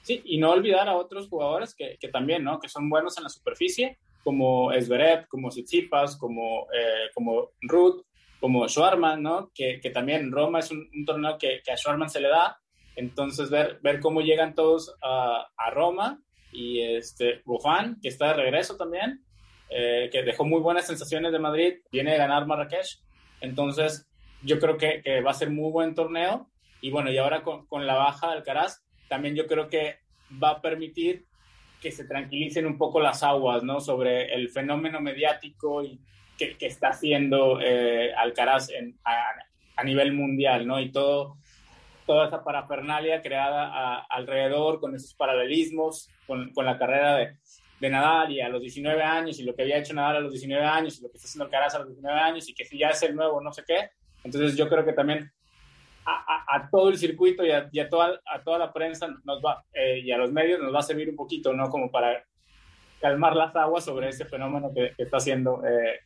[0.03, 2.59] Sí, y no olvidar a otros jugadores que, que, también, ¿no?
[2.59, 8.05] Que son buenos en la superficie, como Esberet, como Tsitsipas, como, eh, como Ruth,
[8.41, 9.51] como Schwarman, ¿no?
[9.55, 12.59] Que, que también Roma es un, torneo que, que, a Schwarman se le da.
[12.97, 16.21] Entonces, ver, ver cómo llegan todos a, a Roma
[16.53, 19.25] y este, Bufán, que está de regreso también,
[19.71, 23.01] eh, que dejó muy buenas sensaciones de Madrid, viene a ganar Marrakech,
[23.41, 24.09] entonces
[24.43, 26.49] yo creo que, que, va a ser muy buen torneo
[26.81, 29.99] y bueno, y ahora con, con la baja del Caraz, también yo creo que
[30.43, 31.25] va a permitir
[31.81, 33.81] que se tranquilicen un poco las aguas, ¿no?
[33.81, 36.01] Sobre el fenómeno mediático y
[36.39, 38.71] que, que está haciendo eh, Alcaraz
[39.05, 40.81] a, nivel mundial, ¿no?
[40.81, 41.37] Y todo
[42.07, 47.37] toda esa parafernalia creada alrededor con esos paralelismos, con, con la carrera de,
[47.81, 50.33] de, Nadal y a los 19 años y lo que había hecho Nadal a los
[50.33, 52.79] 19 años y lo que está haciendo Alcaraz a los 19 años y que si
[52.79, 53.91] ya es el nuevo no sé qué.
[54.23, 55.31] Entonces yo creo que también
[56.07, 60.13] a, todo el circuito y a, toda, a toda la prensa nos va, eh, y
[60.13, 61.71] a los medios nos va a servir un poquito, ¿no?
[61.71, 62.25] Como para
[63.01, 66.01] calmar las aguas sobre ese fenómeno que, está haciendo eh,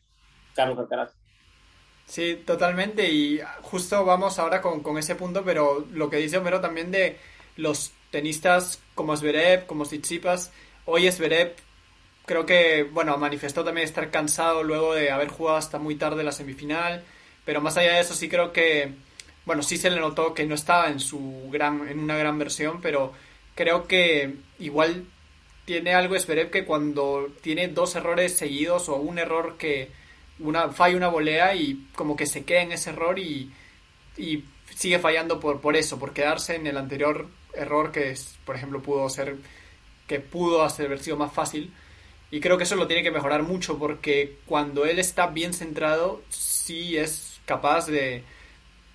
[0.54, 1.14] Carlos Alcaraz.
[2.04, 3.08] Sí, totalmente.
[3.10, 7.18] Y justo vamos ahora con, con, ese punto, pero lo que dice Homero también de
[7.56, 10.52] los tenistas como Zverev, como Tsitsipas.
[10.90, 11.52] Hoy Zverev
[12.24, 16.32] creo que, bueno, manifestó también estar cansado luego de haber jugado hasta muy tarde la
[16.32, 17.04] semifinal.
[17.44, 18.94] Pero más allá de eso, sí creo que,
[19.44, 22.80] bueno, sí se le notó que no estaba en su gran, en una gran versión,
[22.80, 23.12] pero
[23.54, 25.04] creo que igual
[25.66, 29.90] tiene algo Zverev que cuando tiene dos errores seguidos o un error que
[30.38, 33.52] una, falla una volea y como que se queda en ese error y,
[34.16, 34.42] y
[34.74, 38.80] sigue fallando por, por eso, por quedarse en el anterior error que, es, por ejemplo,
[38.80, 39.36] pudo ser,
[40.08, 41.72] que pudo haber sido más fácil.
[42.30, 46.22] Y creo que eso lo tiene que mejorar mucho porque cuando él está bien centrado,
[46.30, 48.24] sí es capaz de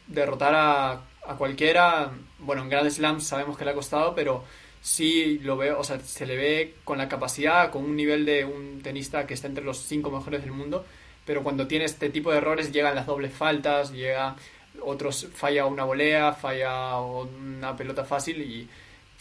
[0.08, 0.91] derrotar a,
[1.26, 2.12] a cualquiera.
[2.39, 4.43] Bueno, en Grand Slams sabemos que le ha costado, pero
[4.82, 8.43] sí lo veo, o sea, se le ve con la capacidad, con un nivel de
[8.45, 10.86] un tenista que está entre los cinco mejores del mundo
[11.26, 14.36] pero cuando tiene este tipo de errores llegan las dobles faltas, llega
[14.82, 18.67] otros falla una volea, falla una pelota fácil y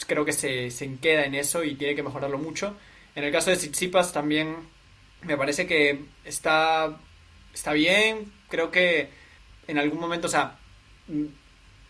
[0.05, 2.77] creo que se, se queda en eso y tiene que mejorarlo mucho.
[3.15, 4.57] En el caso de Tsitsipas también
[5.23, 6.99] me parece que está,
[7.55, 9.11] está bien, creo que
[9.69, 10.59] en algún momento, o sea,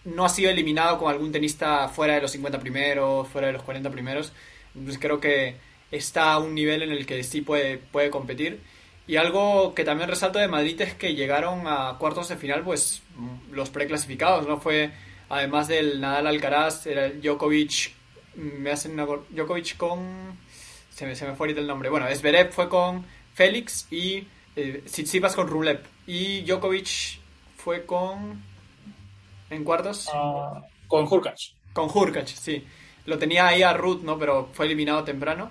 [0.04, 3.62] no ha sido eliminado con algún tenista fuera de los 50 primeros, fuera de los
[3.62, 4.32] 40 primeros,
[4.74, 5.56] entonces creo que
[5.90, 8.60] está a un nivel en el que sí puede, puede competir
[9.06, 13.02] y algo que también resalto de Madrid es que llegaron a cuartos de final, pues
[13.50, 14.60] los preclasificados, ¿no?
[14.60, 14.92] Fue,
[15.28, 17.92] además del Nadal Alcaraz, era Djokovic,
[18.34, 20.38] me hacen una, Djokovic con,
[20.90, 24.82] se me, se me fue ahorita el nombre, bueno, Zverev fue con Félix y eh,
[24.84, 25.82] Tsitsipas con Rublev.
[26.06, 27.20] Y Djokovic
[27.56, 28.42] fue con,
[29.50, 30.08] en cuartos.
[30.08, 31.54] Uh, con Hurkacz.
[31.72, 32.64] Con Hurkacz, sí.
[33.06, 34.18] Lo tenía ahí a Ruth, ¿no?
[34.18, 35.50] Pero fue eliminado temprano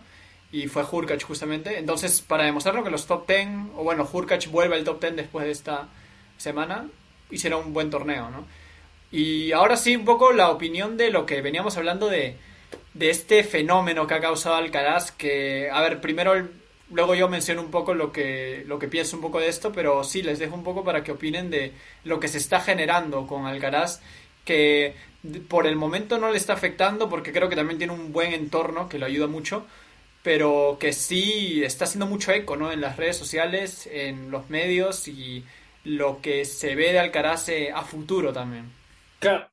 [0.52, 1.78] y fue Hurkacz justamente.
[1.78, 5.46] Entonces, para demostrarlo que los top 10, o bueno, Hurkacz vuelve al top 10 después
[5.46, 5.89] de esta
[6.38, 6.88] semana,
[7.30, 8.46] hicieron un buen torneo, ¿no?
[9.12, 12.38] Y ahora sí, un poco la opinión de lo que veníamos hablando de,
[12.93, 16.34] de este fenómeno que ha causado Alcaraz, que, a ver, primero,
[16.89, 20.04] luego yo menciono un poco lo que, lo que pienso un poco de esto, pero
[20.04, 21.73] sí, les dejo un poco para que opinen de
[22.04, 24.01] lo que se está generando con Alcaraz,
[24.43, 24.95] que
[25.47, 28.89] por el momento no le está afectando, porque creo que también tiene un buen entorno
[28.89, 29.65] que lo ayuda mucho,
[30.23, 32.71] pero que sí está haciendo mucho eco, ¿no?
[32.71, 35.45] En las redes sociales, en los medios y
[35.84, 38.71] lo que se ve de Alcaraz eh, a futuro también.
[39.19, 39.47] Claro.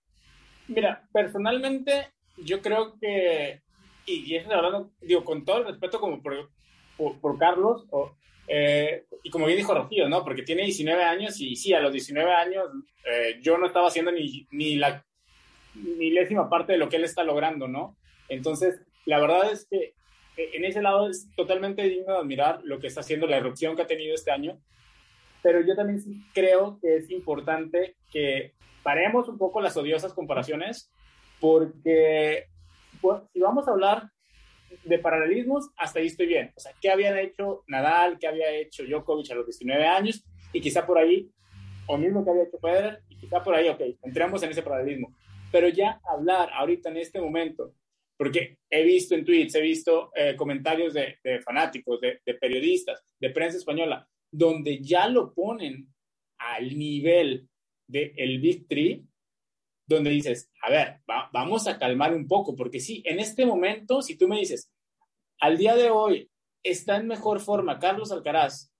[0.69, 2.11] Mira, personalmente
[2.45, 3.63] yo creo que,
[4.07, 6.51] y, es hablando, digo, con todo el respeto como por,
[6.97, 10.25] por, Carlos, o, eh, y como bien dijo Rocío, ¿no?
[10.25, 12.67] Porque tiene 19 años y sí, a los 19 años
[13.05, 15.05] eh, yo no estaba haciendo ni, ni la
[15.75, 17.97] milésima parte de lo que él está logrando, ¿no?
[18.29, 19.95] Entonces, la verdad es que
[20.37, 23.77] eh, en ese lado es totalmente digno de admirar lo que está haciendo, la erupción
[23.77, 24.61] que ha tenido este año,
[25.43, 30.93] pero yo también creo que es importante que paremos un poco las odiosas comparaciones,
[31.41, 32.47] porque
[33.01, 34.11] pues, si vamos a hablar
[34.85, 36.53] de paralelismos, hasta ahí estoy bien.
[36.57, 40.25] O sea, ¿qué habían hecho Nadal, qué había hecho Djokovic a los 19 años?
[40.53, 41.31] Y quizá por ahí,
[41.87, 45.15] o mismo que había hecho Federer, y quizá por ahí, ok, entramos en ese paralelismo.
[45.51, 47.73] Pero ya hablar ahorita en este momento
[48.19, 53.57] porque he visto en tweets, he visto eh, comentarios de, fanáticos, de, periodistas, de prensa
[53.57, 55.87] española, donde ya lo ponen
[56.39, 57.49] al nivel
[57.87, 59.07] del el Big Three,
[59.89, 61.01] donde dices, a ver,
[61.33, 64.71] vamos a calmar un poco, porque sí, en este momento, si tú me dices,
[65.41, 66.31] al día de hoy
[66.63, 68.73] está en mejor forma Carlos Alcaraz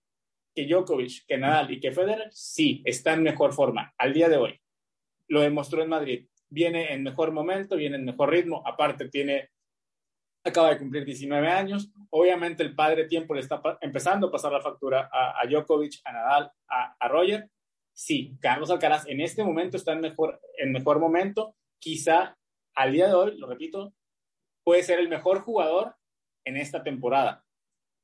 [0.55, 4.37] que Djokovic, que Nadal y que Federer, sí, está en mejor forma al día de
[4.37, 4.61] hoy.
[5.29, 9.51] Lo demostró en Madrid viene en mejor momento, viene en mejor ritmo, aparte tiene,
[10.45, 14.61] acaba de cumplir 19 años, obviamente el padre tiempo le está empezando a pasar la
[14.61, 17.49] factura a, a Djokovic, a Nadal, a, a, Roger.
[17.99, 22.39] Sí, Carlos Alcaraz en este momento está en mejor, en mejor momento, quizá
[22.77, 23.93] al día de hoy, lo repito,
[24.63, 25.97] puede ser el mejor jugador
[26.47, 27.45] en esta temporada,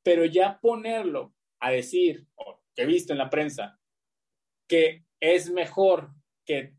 [0.03, 2.27] pero ya ponerlo a decir,
[2.75, 3.79] que he visto en la prensa,
[4.69, 6.11] que es mejor
[6.45, 6.75] que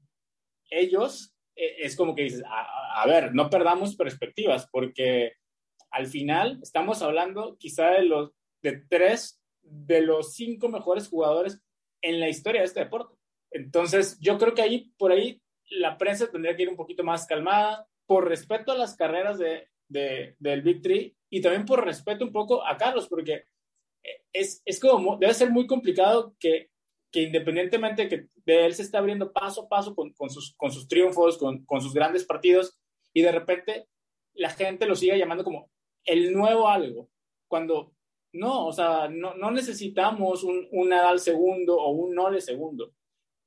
[0.69, 5.35] ellos, eh, es como que dices, a, ver, no perdamos perspectivas, porque
[5.89, 11.64] al final estamos hablando quizá de los de tres de los cinco mejores jugadores
[12.05, 13.15] en la historia de este deporte.
[13.51, 17.25] Entonces, yo creo que ahí, por ahí, la prensa tendría que ir un poquito más
[17.25, 22.23] calmada por respeto a las carreras de, de, del Big Three y también por respeto
[22.23, 23.45] un poco a Carlos, porque
[24.31, 26.69] es, es como, debe ser muy complicado que,
[27.11, 30.71] que independientemente que de él se está abriendo paso a paso con, con sus, con
[30.71, 32.77] sus triunfos, con, con sus grandes partidos,
[33.13, 33.87] y de repente
[34.33, 35.71] la gente lo siga llamando como
[36.03, 37.09] el nuevo algo,
[37.47, 37.94] cuando
[38.35, 42.93] no, o sea, no, necesitamos un, un, Nadal segundo o un Nole segundo.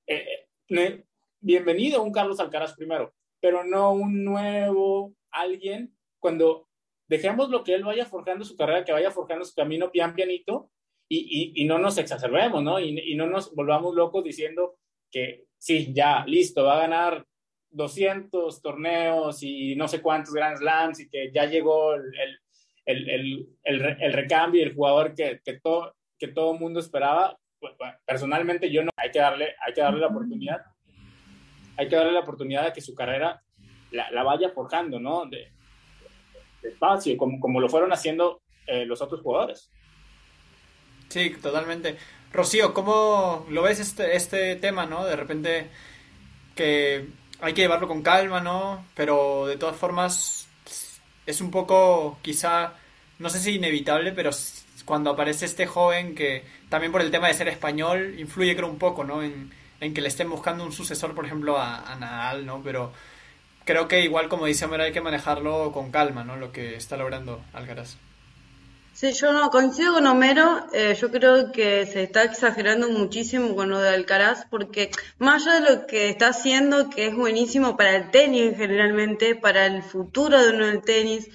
[0.07, 1.05] Eh, eh,
[1.41, 6.69] bienvenido un Carlos Alcaraz primero, pero no un nuevo alguien cuando
[7.07, 10.71] dejemos lo que él vaya forjando su carrera, que vaya forjando su camino pian pianito
[11.09, 12.81] y, y, no nos exacerbemos, ¿no?
[12.81, 14.77] Y, no nos volvamos locos diciendo
[15.11, 17.27] que sí, ya, listo, va a ganar
[17.71, 22.41] 200 torneos y no sé cuántos Grand Slams y que ya llegó el,
[22.89, 27.39] el, el recambio y el jugador que, que, todo, que todo mundo esperaba.
[27.61, 27.75] Pues,
[28.05, 30.63] personalmente yo no, hay que darle, hay que darle la oportunidad,
[31.77, 33.43] hay que darle la oportunidad de que su carrera
[33.91, 35.27] la, la vaya forjando, ¿no?
[35.27, 35.53] De,
[36.63, 39.71] espacio, como, como lo fueron haciendo eh, los otros jugadores.
[41.09, 41.97] Sí, totalmente.
[42.33, 45.05] Rocío, ¿cómo lo ves este, este tema, no?
[45.05, 45.71] De repente
[46.55, 47.07] que
[47.41, 48.85] hay que llevarlo con calma, ¿no?
[48.95, 50.48] Pero de todas formas
[51.29, 52.73] es un poco, quizá,
[53.19, 54.31] no sé si inevitable, pero
[54.87, 58.79] cuando aparece este joven que también por el tema de ser español influye creo un
[58.79, 59.23] poco, ¿no?
[59.23, 62.63] En, en que le estén buscando un sucesor, por ejemplo, a, a Nadal, ¿no?
[62.65, 62.95] Pero
[63.67, 66.37] creo que igual como dice Homero hay que manejarlo con calma, ¿no?
[66.37, 67.99] Lo que está logrando Alcaraz.
[69.01, 73.71] Sí, yo no coincido con Homero, eh, yo creo que se está exagerando muchísimo con
[73.71, 77.95] lo de Alcaraz, porque más allá de lo que está haciendo, que es buenísimo para
[77.95, 81.29] el tenis generalmente, para el futuro de uno del tenis,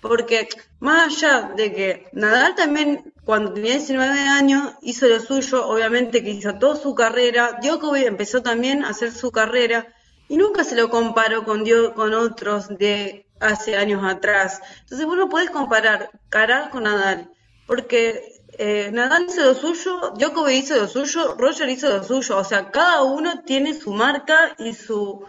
[0.00, 0.48] porque
[0.80, 6.30] más allá de que Nadal también cuando tenía 19 años hizo lo suyo, obviamente que
[6.30, 9.86] hizo toda su carrera, Djokovic empezó también a hacer su carrera,
[10.28, 14.60] y nunca se lo comparo con, Dios, con otros de hace años atrás.
[14.80, 17.30] Entonces vos no podés comparar Caral con Nadal,
[17.66, 22.44] porque eh, Nadal hizo lo suyo, Djokovic hizo lo suyo, Roger hizo lo suyo, o
[22.44, 25.24] sea, cada uno tiene su marca y su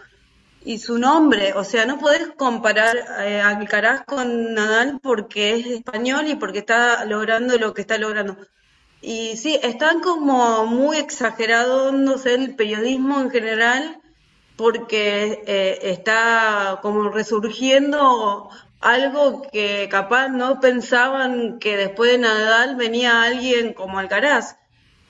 [0.64, 5.66] y su nombre, o sea, no podés comparar eh, a Alcaraz con Nadal porque es
[5.66, 8.36] español y porque está logrando lo que está logrando.
[9.00, 14.00] Y sí, están como muy exagerados el periodismo en general
[14.58, 23.22] porque eh, está como resurgiendo algo que capaz no pensaban que después de Nadal venía
[23.22, 24.56] alguien como Alcaraz,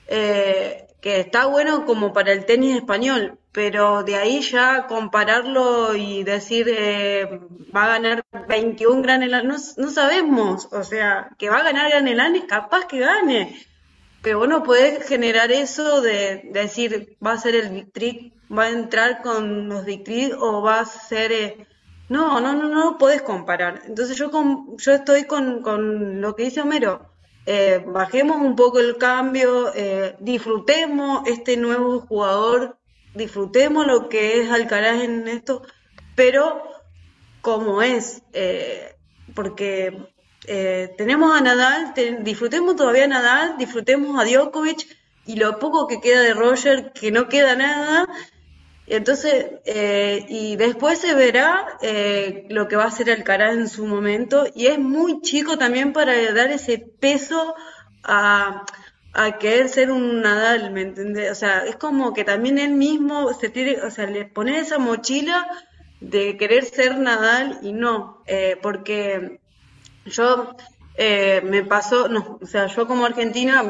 [0.07, 6.23] eh, que está bueno como para el tenis español, pero de ahí ya compararlo y
[6.23, 7.27] decir eh,
[7.75, 12.35] va a ganar 21 Gran no, no sabemos, o sea, que va a ganar Gran
[12.35, 13.65] es capaz que gane,
[14.21, 19.21] pero bueno, puede generar eso de, decir va a ser el trick va a entrar
[19.21, 21.31] con los Dictrid o va a ser...
[21.31, 21.67] Eh,
[22.09, 23.83] no, no, no, no puedes comparar.
[23.85, 27.09] Entonces yo, con, yo estoy con, con lo que dice Homero.
[27.45, 32.77] Eh, bajemos un poco el cambio, eh, disfrutemos este nuevo jugador,
[33.15, 35.63] disfrutemos lo que es Alcaraz en esto,
[36.15, 36.61] pero
[37.41, 38.95] como es, eh,
[39.33, 40.11] porque
[40.45, 44.85] eh, tenemos a Nadal, disfrutemos todavía a Nadal, disfrutemos a Djokovic
[45.25, 48.07] y lo poco que queda de Roger, que no queda nada,
[48.95, 53.85] entonces, eh, y después se verá eh, lo que va a hacer Alcaraz en su
[53.85, 57.55] momento, y es muy chico también para dar ese peso
[58.03, 58.65] a,
[59.13, 61.31] a querer ser un Nadal, ¿me entiendes?
[61.31, 64.77] O sea, es como que también él mismo se tiene, o sea, le pone esa
[64.77, 65.47] mochila
[65.99, 69.39] de querer ser Nadal y no, eh, porque
[70.05, 70.55] yo
[70.95, 73.63] eh, me pasó, no, o sea, yo como argentina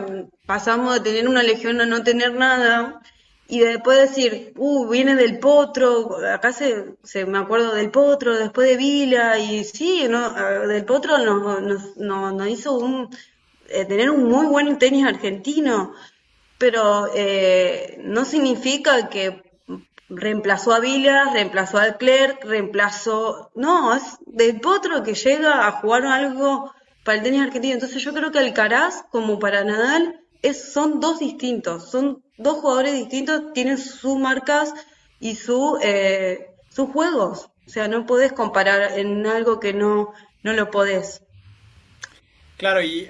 [0.46, 3.02] pasamos de tener una legión a no tener nada
[3.52, 8.70] y después decir, uh, viene del Potro, acá se, se me acuerdo del Potro, después
[8.70, 13.10] de Vila, y sí, no, del Potro nos, nos, nos, hizo un,
[13.70, 15.94] eh, tener un muy buen tenis argentino,
[16.60, 19.42] pero eh, no significa que
[20.10, 26.06] reemplazó a Vila, reemplazó a Clerc, reemplazó, no, es del Potro que llega a jugar
[26.06, 26.72] algo
[27.04, 31.18] para el tenis argentino, entonces yo creo que Alcaraz, como para Nadal, es, son dos
[31.18, 34.74] distintos, son dos jugadores distintos, tienen sus marcas
[35.20, 37.50] y su, eh, sus juegos.
[37.68, 41.22] O sea, no podés comparar en algo que no, no lo podés.
[42.58, 43.10] Claro, y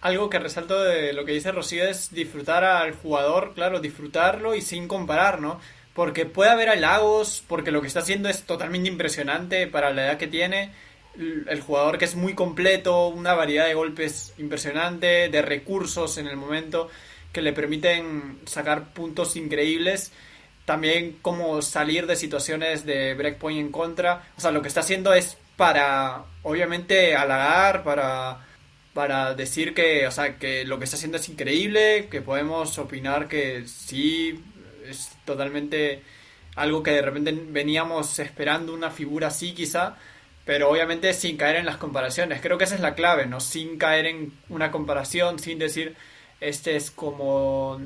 [0.00, 4.60] algo que resalto de lo que dice Rocío es disfrutar al jugador, claro, disfrutarlo y
[4.60, 5.60] sin comparar, ¿no?
[5.94, 10.18] Porque puede haber halagos, porque lo que está haciendo es totalmente impresionante para la edad
[10.18, 10.72] que tiene.
[11.16, 16.36] El jugador que es muy completo, una variedad de golpes impresionante, de recursos en el
[16.36, 16.90] momento
[17.34, 20.12] que le permiten sacar puntos increíbles.
[20.64, 24.22] también cómo salir de situaciones de breakpoint en contra.
[24.38, 28.46] O sea, lo que está haciendo es para, obviamente, halagar, para,
[28.94, 33.28] para decir que, o sea, que lo que está haciendo es increíble, que podemos opinar
[33.28, 34.42] que sí,
[34.88, 36.02] es totalmente
[36.56, 39.96] algo que de repente veníamos esperando una figura así quizá,
[40.44, 42.40] pero obviamente sin caer en las comparaciones.
[42.40, 43.40] Creo que esa es la clave, ¿no?
[43.40, 45.94] Sin caer en una comparación, sin decir,
[46.40, 47.80] este es como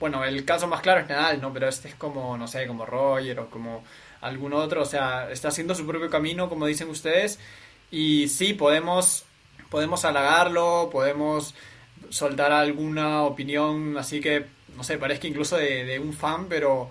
[0.00, 1.52] bueno, el caso más claro es Nadal, ¿no?
[1.52, 3.84] Pero este es como, no sé, como Roger o como
[4.22, 7.38] algún otro, o sea, está haciendo su propio camino, como dicen ustedes,
[7.90, 9.24] y sí, podemos,
[9.70, 11.54] podemos halagarlo, podemos
[12.10, 14.46] soltar alguna opinión, así que,
[14.76, 16.90] no sé, parezca incluso de, un fan, pero,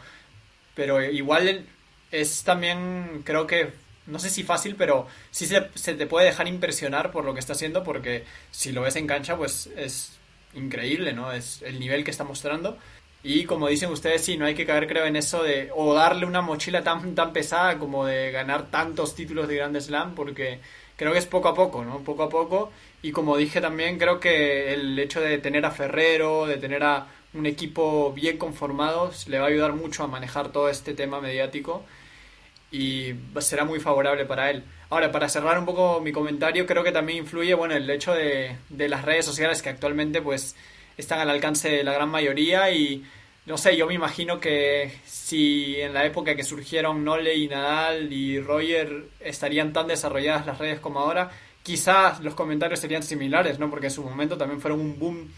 [0.75, 1.65] pero igual
[2.11, 3.73] es también, creo que,
[4.07, 7.39] no sé si fácil, pero sí se, se te puede dejar impresionar por lo que
[7.39, 10.18] está haciendo, porque si lo ves en cancha, pues es
[10.53, 11.31] increíble, ¿no?
[11.31, 12.77] Es el nivel que está mostrando.
[13.23, 16.25] Y como dicen ustedes, sí, no hay que caer, creo, en eso de o darle
[16.25, 20.59] una mochila tan, tan pesada como de ganar tantos títulos de Grand Slam, porque
[20.95, 21.99] creo que es poco a poco, ¿no?
[21.99, 22.71] Poco a poco.
[23.01, 27.07] Y como dije también, creo que el hecho de tener a Ferrero, de tener a
[27.33, 31.83] un equipo bien conformado, le va a ayudar mucho a manejar todo este tema mediático
[32.71, 34.63] y será muy favorable para él.
[34.89, 38.57] Ahora, para cerrar un poco mi comentario, creo que también influye, bueno, el hecho de,
[38.69, 40.55] de las redes sociales que actualmente, pues,
[40.97, 43.03] están al alcance de la gran mayoría y
[43.45, 48.11] no sé, yo me imagino que si en la época que surgieron Nole y Nadal
[48.13, 51.31] y Roger estarían tan desarrolladas las redes como ahora,
[51.63, 53.69] quizás los comentarios serían similares, ¿no?
[53.69, 55.31] Porque en su momento también fueron un boom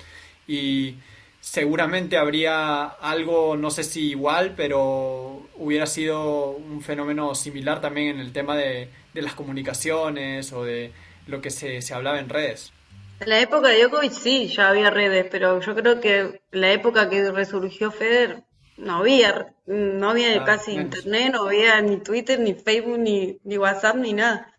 [0.47, 0.95] y
[1.41, 8.19] seguramente habría algo, no sé si igual, pero hubiera sido un fenómeno similar también en
[8.19, 10.93] el tema de, de las comunicaciones o de
[11.27, 12.71] lo que se, se hablaba en redes.
[13.19, 17.09] En la época de Djokovic sí, ya había redes, pero yo creo que la época
[17.09, 18.43] que resurgió Federer
[18.77, 23.95] no había, no había casi internet, no había ni Twitter, ni Facebook, ni, ni WhatsApp,
[23.95, 24.53] ni nada.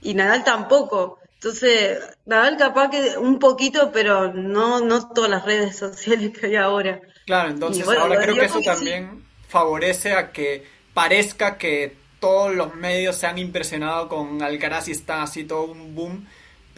[0.00, 1.18] Y Nadal tampoco.
[1.40, 6.56] Entonces, Nadal capaz que un poquito, pero no, no todas las redes sociales que hay
[6.56, 7.00] ahora.
[7.26, 13.16] Claro, entonces ahora creo que eso también favorece a que parezca que todos los medios
[13.16, 16.26] se han impresionado con Alcaraz y está así todo un boom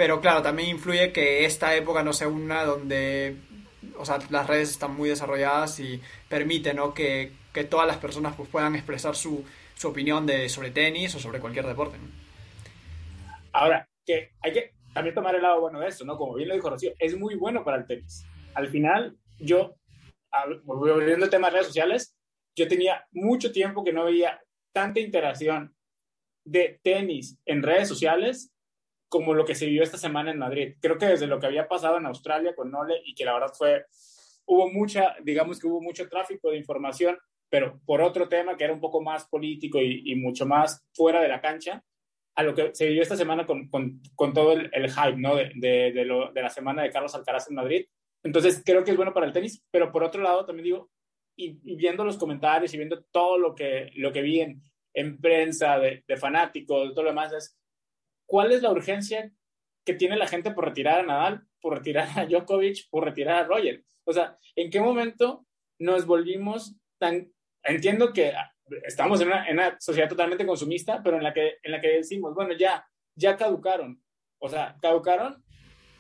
[0.00, 3.36] pero claro, también influye que esta época no sea una donde
[3.98, 6.94] o sea, las redes están muy desarrolladas y permite ¿no?
[6.94, 7.32] que,
[7.68, 9.44] todas las personas pues, puedan expresar su,
[9.76, 11.98] su opinión de, sobre tenis o sobre cualquier deporte.
[13.52, 16.16] Ahora, hay que también tomar el lado bueno de esto, ¿no?
[16.16, 18.24] Como bien lo dijo Rocío, es muy bueno para el tenis.
[18.54, 19.76] Al final, yo,
[20.64, 22.16] volviendo al tema de redes sociales,
[22.56, 24.40] yo tenía mucho tiempo que no veía
[24.72, 25.74] tanta interacción
[26.44, 28.52] de tenis en redes sociales
[29.08, 30.76] como lo que se vivió esta semana en Madrid.
[30.80, 33.52] Creo que desde lo que había pasado en Australia con Nole y que la verdad
[33.52, 33.84] fue,
[34.46, 38.72] hubo mucha, digamos que hubo mucho tráfico de información, pero por otro tema que era
[38.72, 41.82] un poco más político y, mucho más fuera de la cancha,
[42.35, 45.37] a lo que se vivió esta semana con, con, todo el, hype, ¿no?
[45.37, 47.87] De, de, de, lo, de la semana de Carlos Alcaraz en Madrid.
[48.22, 50.91] Entonces creo que es bueno para el tenis, pero por otro lado también digo,
[51.37, 54.62] y, viendo los comentarios y viendo todo lo que, lo que vi en,
[54.95, 57.59] en prensa de, de fanáticos, todo lo demás, es
[58.26, 59.33] ¿cuál es la urgencia
[59.85, 63.47] que tiene la gente por retirar a Nadal, por retirar a Djokovic, por retirar a
[63.47, 63.85] Roger?
[64.05, 65.47] O sea, ¿en qué momento
[65.78, 67.33] nos volvimos tan...
[67.62, 68.33] Entiendo que
[68.84, 72.52] estamos en una, sociedad totalmente consumista, pero en la, que, en la que decimos, bueno,
[72.54, 74.02] ya, ya caducaron.
[74.38, 75.42] O sea, caducaron,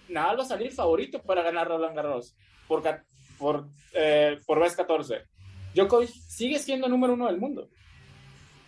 [0.08, 2.82] Nadal va a salir favorito para ganar Roland Garros por,
[3.38, 5.24] por, eh, por vez 14.
[5.74, 7.68] Djokovic sigue siendo número uno del mundo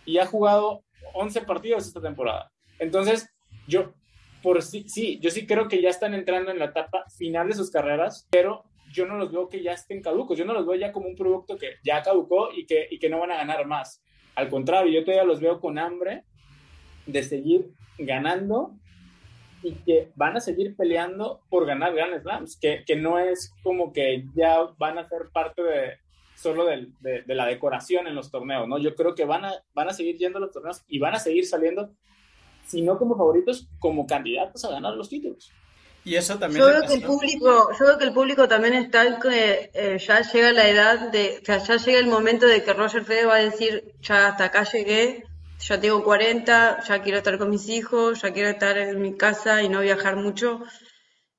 [0.05, 0.83] y ha jugado
[1.13, 2.51] 11 partidos esta temporada.
[2.79, 3.29] Entonces,
[3.67, 3.93] yo,
[4.41, 7.55] por sí, sí, yo sí creo que ya están entrando en la etapa final de
[7.55, 10.75] sus carreras, pero yo no los veo que ya estén caducos, yo no los veo
[10.75, 13.65] ya como un producto que ya caducó y que, y que no van a ganar
[13.67, 14.03] más.
[14.35, 16.23] Al contrario, yo todavía los veo con hambre
[17.05, 18.75] de seguir ganando
[19.61, 23.93] y que van a seguir peleando por ganar Grand Slams, que, que no es como
[23.93, 25.97] que ya van a ser parte de
[26.35, 28.77] solo de, de, la decoración en los torneos, ¿no?
[28.77, 31.19] Yo creo que van a, van a seguir yendo a los torneos y van a
[31.19, 31.91] seguir saliendo
[32.65, 35.51] sino como favoritos, como candidatos a ganar los títulos.
[36.05, 36.61] Y eso también.
[36.61, 40.21] Yo veo que el público, yo veo que el público también está que eh, ya
[40.21, 43.35] llega la edad de, o sea, ya llega el momento de que Roger Federer va
[43.35, 45.25] a decir, ya hasta acá llegué,
[45.59, 49.63] ya tengo 40, ya quiero estar con mis hijos, ya quiero estar en mi casa
[49.63, 50.63] y no viajar mucho.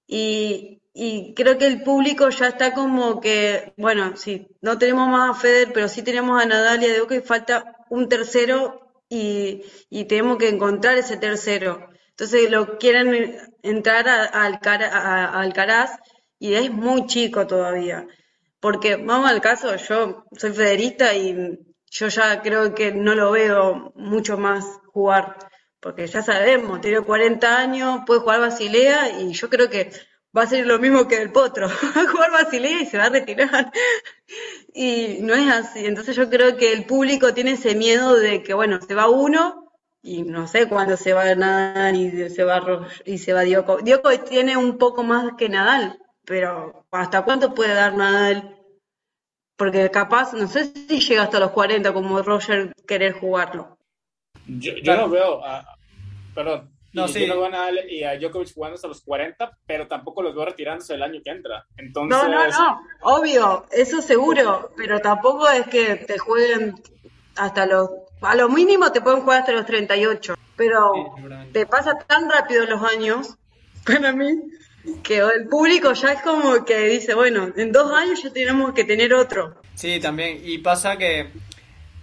[0.07, 5.37] Y, y creo que el público ya está como que, bueno, sí, no tenemos más
[5.37, 9.65] a Federer, pero sí tenemos a Nadal y a Djokovic, falta un tercero y,
[10.09, 11.89] tenemos que encontrar ese tercero.
[12.17, 15.99] Entonces lo quieren entrar a, a,
[16.39, 18.07] y es muy chico todavía.
[18.61, 21.59] Porque vamos al caso, yo soy federista y
[21.91, 25.37] yo ya creo que no lo veo mucho más jugar,
[25.81, 29.91] porque ya sabemos, tiene 40 años, puede jugar Basilea y yo creo que
[30.37, 33.07] va a ser lo mismo que el Potro, va a jugar Basilea y se va
[33.07, 33.73] a retirar.
[34.73, 38.55] Y no es así, entonces yo creo que el público tiene ese miedo de que,
[38.55, 39.64] bueno, se va uno
[40.05, 43.79] y no sé cuándo se va a Nadal y se va y se va Dioco.
[43.79, 48.59] Dioco tiene un poco más que Nadal, pero ¿hasta cuánto puede dar Nadal?
[49.57, 53.79] Porque capaz, no sé si llega hasta los 40 como Roger querer jugarlo.
[54.47, 55.41] Yo, no veo,
[56.35, 57.27] perdón, no, sí.
[57.27, 60.95] no van a y a Djokovic jugando hasta los 40, pero tampoco los veo retirándose
[60.95, 61.67] el año que entra.
[61.79, 62.11] Entonces...
[62.11, 66.75] No, no, no, obvio, eso seguro, pero tampoco es que te jueguen
[67.37, 67.89] hasta los...
[68.25, 70.93] A lo mínimo te pueden jugar hasta los 38, pero
[71.53, 73.37] te pasa tan rápido los años,
[73.85, 74.41] para mí,
[75.03, 78.85] que el público ya es como que dice, bueno, en dos años ya tenemos que
[78.85, 79.61] tener otro.
[79.75, 81.31] Sí, también, y pasa que,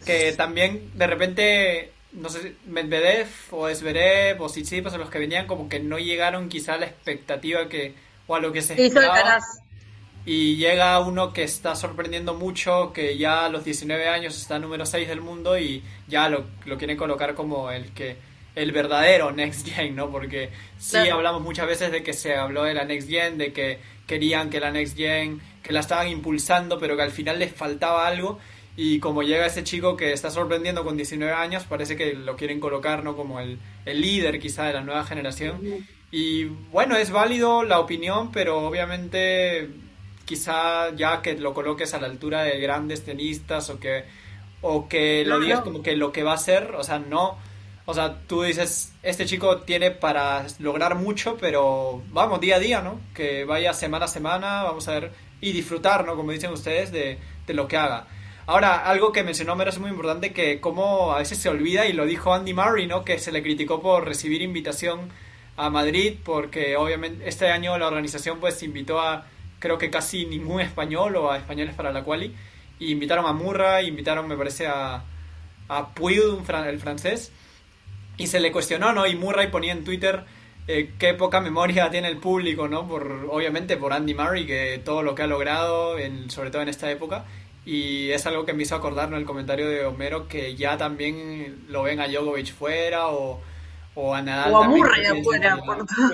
[0.06, 5.48] que también de repente no sé, Medvedev o Esberev o Tsitsipas o los que venían
[5.48, 7.96] como que no llegaron quizá a la expectativa que
[8.28, 9.40] o a lo que se esperaba.
[10.26, 14.86] Y llega uno que está sorprendiendo mucho, que ya a los 19 años está número
[14.86, 18.18] 6 del mundo y ya lo, lo quieren colocar como el que
[18.54, 20.12] el verdadero Next Gen, ¿no?
[20.12, 23.80] Porque sí hablamos muchas veces de que se habló de la Next Gen, de que
[24.06, 28.06] querían que la Next Gen, que la estaban impulsando, pero que al final les faltaba
[28.06, 28.40] algo
[28.76, 32.60] y como llega ese chico que está sorprendiendo con 19 años, parece que lo quieren
[32.60, 33.16] colocar ¿no?
[33.16, 35.60] como el, el líder quizá de la nueva generación.
[36.10, 39.70] Y bueno, es válido la opinión, pero obviamente
[40.26, 44.06] quizá ya que lo coloques a la altura de grandes tenistas o que,
[44.62, 47.38] o que lo digas como que lo que va a ser, o sea, no.
[47.86, 52.82] O sea, tú dices, este chico tiene para lograr mucho, pero vamos, día a día,
[52.82, 53.00] ¿no?
[53.14, 55.12] Que vaya semana a semana, vamos a ver,
[55.42, 56.16] y disfrutar, ¿no?
[56.16, 57.18] Como dicen ustedes, de,
[57.48, 58.08] de lo que haga.
[58.46, 61.94] Ahora, algo que mencionó Mero es muy importante, que como a veces se olvida, y
[61.94, 63.04] lo dijo Andy Murray, ¿no?
[63.04, 65.10] Que se le criticó por recibir invitación
[65.58, 69.26] a Madrid, porque obviamente este año la organización pues invitó a,
[69.62, 72.36] creo que casi ningún español o a españoles para la quali,
[72.80, 75.02] y invitaron a Murray, invitaron, me parece, a,
[75.70, 76.20] a Puig,
[76.68, 77.32] el francés,
[78.18, 79.08] y se le cuestionó, ¿no?
[79.08, 80.26] Y Murray ponía en Twitter...
[80.68, 82.88] Eh, qué poca memoria tiene el público, ¿no?
[82.88, 86.70] Por, obviamente por Andy Murray, que todo lo que ha logrado, en, sobre todo en
[86.70, 87.26] esta época,
[87.66, 89.18] y es algo que me hizo acordar ¿no?
[89.18, 93.42] el comentario de Homero que ya también lo ven a Djokovic fuera o,
[93.96, 94.54] o a Nadal.
[94.54, 95.60] O a Murray afuera.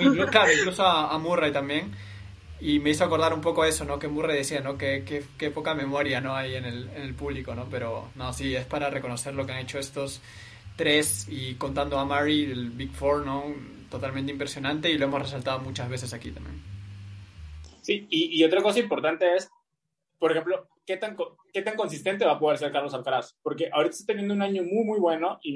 [0.00, 1.92] Incluso, claro, incluso a, Murray también.
[2.60, 3.98] Y me hizo acordar un poco eso, ¿no?
[3.98, 4.76] Que Murray decía, ¿no?
[4.76, 5.04] Que,
[5.38, 6.34] que, poca memoria, ¿no?
[6.34, 7.66] Hay en el, en el público, ¿no?
[7.70, 10.20] Pero, no, sí, es para reconocer lo que han hecho estos
[10.76, 13.44] tres y contando a Murray, el Big Four, ¿no?
[13.90, 16.60] Totalmente impresionante y lo hemos resaltado muchas veces aquí también.
[17.82, 19.48] Sí, y, y otra cosa importante es,
[20.18, 21.16] por ejemplo, ¿qué tan,
[21.52, 23.36] qué tan consistente va a poder ser Carlos Alcaraz?
[23.42, 25.54] Porque ahorita está teniendo un año muy, muy bueno y,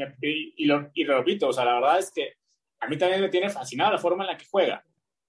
[0.57, 2.35] y, lo, y lo repito, o sea, la verdad es que
[2.81, 4.85] a mí también me tiene fascinado la forma en la que juega.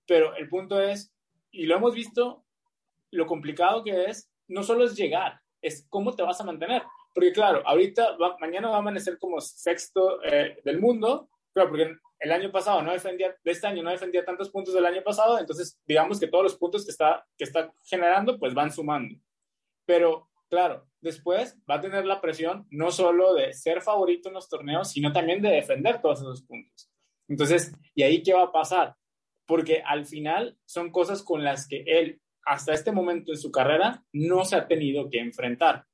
[0.05, 1.12] Pero el punto es,
[1.53, 2.43] y lo hemos visto,
[3.11, 6.83] lo complicado que es, no solo es llegar, es cómo te vas a mantener.
[7.13, 12.31] Porque claro, ahorita, mañana va a amanecer como sexto eh, del mundo, claro, porque el
[12.31, 15.79] año pasado no defendía, de este año no defendía tantos puntos del año pasado, entonces
[15.85, 19.15] digamos que todos los puntos que está, que está generando, pues van sumando.
[19.85, 24.49] Pero claro, después va a tener la presión no solo de ser favorito en los
[24.49, 26.89] torneos, sino también de defender todos esos puntos.
[27.27, 28.95] Entonces, ¿y ahí qué va a pasar?
[29.45, 34.03] Porque al final son cosas con las que él, hasta este momento en su carrera,
[34.13, 35.85] no se ha tenido que enfrentar.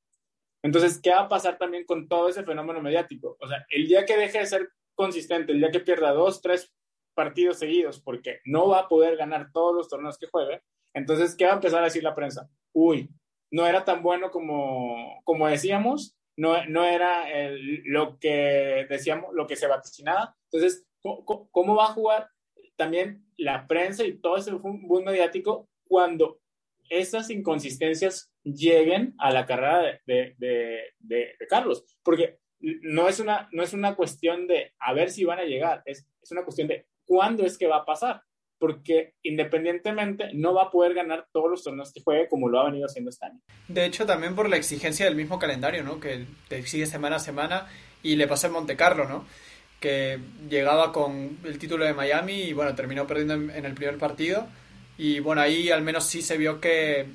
[0.62, 3.36] Entonces, ¿qué va a pasar también con todo ese fenómeno mediático?
[3.40, 6.72] O sea, el día que deje de ser consistente, el día que pierda dos, tres
[7.14, 10.62] partidos seguidos, porque no va a poder ganar todos los torneos que juegue,
[10.94, 12.48] entonces, ¿qué va a empezar a decir la prensa?
[12.72, 13.08] Uy,
[13.50, 17.26] no era tan bueno como, como decíamos, no, no era
[17.84, 20.36] lo que decíamos, lo que se vaticinaba.
[20.50, 22.28] Entonces, ¿cómo, va a jugar
[22.80, 26.40] también la prensa y todo ese boom mediático cuando
[26.88, 31.84] esas inconsistencias lleguen a la carrera de, de, de, Carlos?
[32.02, 35.82] Porque no es, una, no es una cuestión de a ver si van a llegar,
[35.84, 38.22] es, es una cuestión de cuándo es que va a pasar
[38.58, 42.64] porque independientemente no va a poder ganar todos los torneos que juegue como lo ha
[42.64, 43.40] venido haciendo este año.
[43.68, 46.00] De hecho, también por la exigencia del mismo calendario, ¿no?
[46.00, 47.66] Que te exige semana a semana
[48.02, 49.24] y le pasó en Monte Carlo, ¿no?
[49.80, 54.46] Que llegaba con el título de Miami y bueno, terminó perdiendo en, el primer partido.
[54.98, 57.06] Y bueno, ahí al menos sí se vio que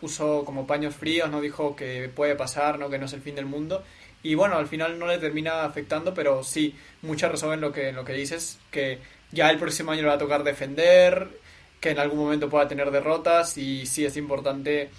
[0.00, 2.90] puso como paños fríos, no dijo que puede pasar, ¿no?
[2.90, 3.84] Que no es el fin del mundo.
[4.22, 7.90] Y bueno, al final no le termina afectando, pero sí, mucha razón en lo que,
[7.90, 8.98] en lo que dices, que
[9.32, 11.28] ya el próximo año le va a tocar defender,
[11.78, 14.90] que en algún momento pueda tener derrotas y sí es importante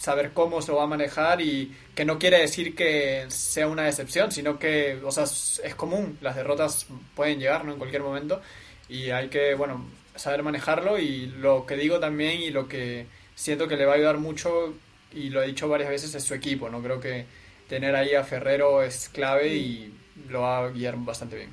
[0.00, 4.32] saber cómo se va a manejar y que no quiere decir que sea una excepción,
[4.32, 7.72] sino que, o sea, es común, las derrotas pueden llegar, ¿no?
[7.72, 8.40] En cualquier momento
[8.88, 9.84] y hay que, bueno,
[10.16, 13.96] saber manejarlo y lo que digo también y lo que siento que le va a
[13.96, 14.72] ayudar mucho
[15.12, 16.82] y lo he dicho varias veces es su equipo, ¿no?
[16.82, 17.26] Creo que
[17.68, 19.92] tener ahí a Ferrero es clave y
[20.30, 21.50] lo va a guiar bastante bien.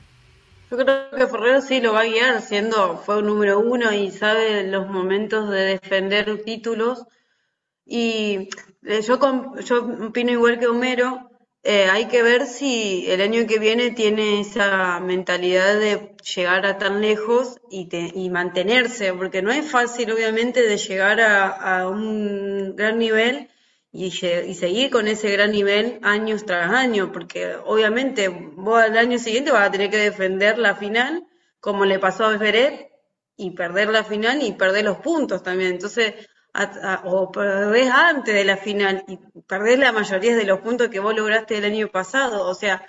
[0.72, 4.10] Yo creo que Ferrero sí lo va a guiar, siendo fue un número uno y
[4.10, 7.04] sabe los momentos de defender títulos
[7.88, 8.50] y
[8.84, 9.20] eh, yo,
[9.60, 11.32] yo opino igual que Homero,
[11.64, 16.78] eh, hay que ver si el año que viene tiene esa mentalidad de llegar a
[16.78, 23.00] tan lejos y, y mantenerse, porque no es fácil obviamente de llegar a, un gran
[23.00, 23.50] nivel
[23.92, 29.18] y, y, seguir con ese gran nivel años tras año, porque obviamente vos al año
[29.20, 31.26] siguiente vas a tener que defender la final,
[31.60, 32.92] como le pasó a Beret,
[33.36, 35.72] y perder la final y perder los puntos también.
[35.74, 36.14] Entonces,
[37.04, 41.16] o perdés antes de la final y perdés la mayoría de los puntos que vos
[41.16, 42.48] lograste el año pasado.
[42.48, 42.86] O sea,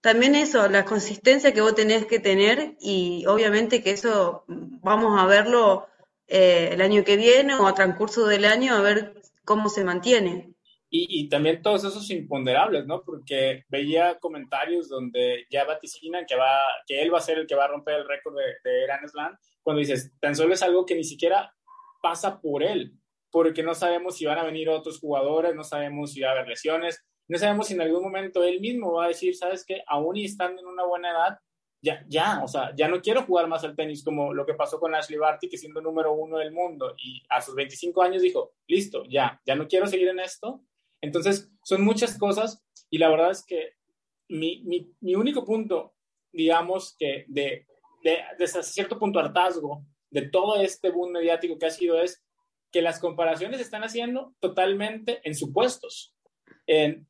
[0.00, 5.26] también eso, la consistencia que vos tenés que tener y obviamente que eso vamos a
[5.26, 5.86] verlo
[6.26, 10.50] eh, el año que viene o a transcurso del año a ver cómo se mantiene.
[10.96, 13.02] Y, también todos esos imponderables, ¿no?
[13.02, 17.56] Porque veía comentarios donde ya vaticinan que, va, que él va a ser el que
[17.56, 20.86] va a romper el récord de, de Grand Slam, cuando dices, tan solo es algo
[20.86, 21.52] que ni siquiera
[22.00, 22.92] pasa por él
[23.34, 26.46] porque no sabemos si van a venir otros jugadores, no sabemos si va a haber
[26.46, 29.82] lesiones, no sabemos si en algún momento él mismo va a decir, ¿sabes qué?
[29.88, 31.38] Aún y estando en una buena edad,
[31.82, 34.78] ya, ya, o sea, ya no quiero jugar más al tenis como lo que pasó
[34.78, 38.52] con Ashley Barty, que siendo número uno del mundo y a sus 25 años dijo,
[38.68, 40.62] listo, ya, ya no quiero seguir en esto.
[41.00, 43.70] Entonces, son muchas cosas y la verdad es que
[44.28, 45.96] mi, mi, mi único punto,
[46.30, 47.66] digamos que de,
[48.04, 52.24] de, de cierto punto hartazgo de todo este boom mediático que ha sido es
[52.74, 56.12] que las comparaciones se están haciendo totalmente en supuestos,
[56.66, 57.06] en,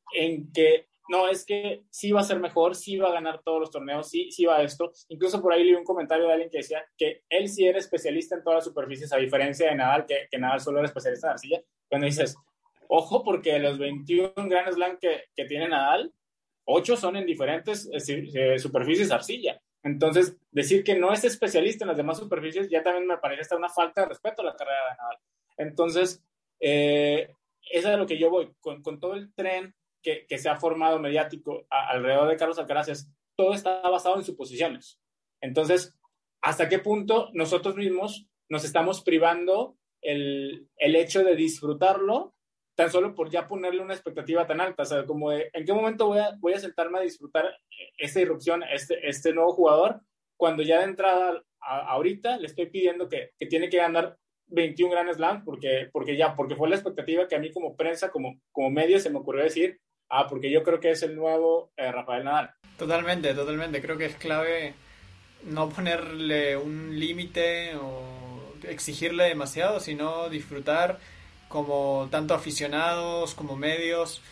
[0.52, 3.70] que no, es que sí va a ser mejor, sí va a ganar todos los
[3.70, 4.92] torneos, sí, sí va a esto.
[5.08, 8.34] Incluso por ahí leí un comentario de alguien que decía que él sí era especialista
[8.36, 11.32] en todas las superficies, a diferencia de Nadal, que, que Nadal solo era especialista en
[11.32, 11.62] arcilla.
[11.88, 12.36] Cuando dices,
[12.86, 16.12] ojo, porque los 21 Grand Slam que, que tiene Nadal,
[16.66, 19.58] 8 son en diferentes eh, superficies arcilla.
[19.82, 23.56] Entonces, decir que no es especialista en las demás superficies ya también me parece hasta
[23.56, 25.18] una falta de respeto a la carrera de Nadal.
[25.56, 26.22] Entonces,
[26.60, 27.28] eh,
[27.70, 30.98] eso es a lo que yo voy, con, todo el tren que, se ha formado
[30.98, 34.98] mediático alrededor de Carlos Alcaraz, todo está basado en suposiciones.
[35.40, 35.94] Entonces,
[36.42, 42.34] ¿hasta qué punto nosotros mismos nos estamos privando el, hecho de disfrutarlo
[42.76, 44.82] tan solo por ya ponerle una expectativa tan alta?
[44.82, 47.58] O sea, como ¿en qué momento voy a, voy a sentarme a disfrutar
[47.98, 50.00] esta irrupción, este, este nuevo jugador,
[50.36, 54.18] cuando ya de entrada ahorita le estoy pidiendo que, que tiene que ganar
[54.48, 58.10] 21 Grand Slam porque, porque ya, porque fue la expectativa que a mí como prensa,
[58.10, 59.80] como, como medio se me ocurrió decir,
[60.10, 62.50] ah, porque yo creo que es el nuevo eh, Rafael Nadal.
[62.78, 63.80] Totalmente, totalmente.
[63.80, 64.74] Creo que es clave
[65.44, 68.02] no ponerle un límite o
[68.68, 70.98] exigirle demasiado, sino disfrutar
[71.48, 74.22] como tanto aficionados como medios,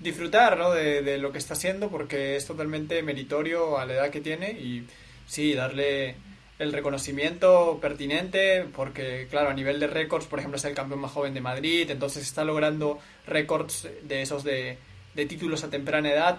[0.00, 0.72] disfrutar ¿no?
[0.72, 4.50] de, de lo que está haciendo porque es totalmente meritorio a la edad que tiene
[4.50, 4.86] y
[5.26, 6.16] sí, darle
[6.58, 11.12] el reconocimiento pertinente, porque claro, a nivel de récords, por ejemplo, es el campeón más
[11.12, 14.78] joven de Madrid, entonces está logrando récords de esos de,
[15.14, 16.38] de títulos a temprana edad,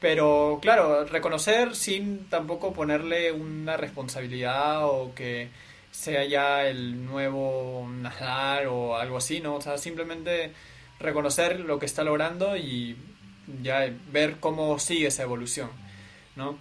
[0.00, 5.48] pero claro, reconocer sin tampoco ponerle una responsabilidad o que
[5.92, 9.56] sea ya el nuevo Nadal o algo así, ¿no?
[9.56, 10.52] O sea, simplemente
[10.98, 12.96] reconocer lo que está logrando y
[13.62, 15.70] ya ver cómo sigue esa evolución,
[16.36, 16.58] ¿no?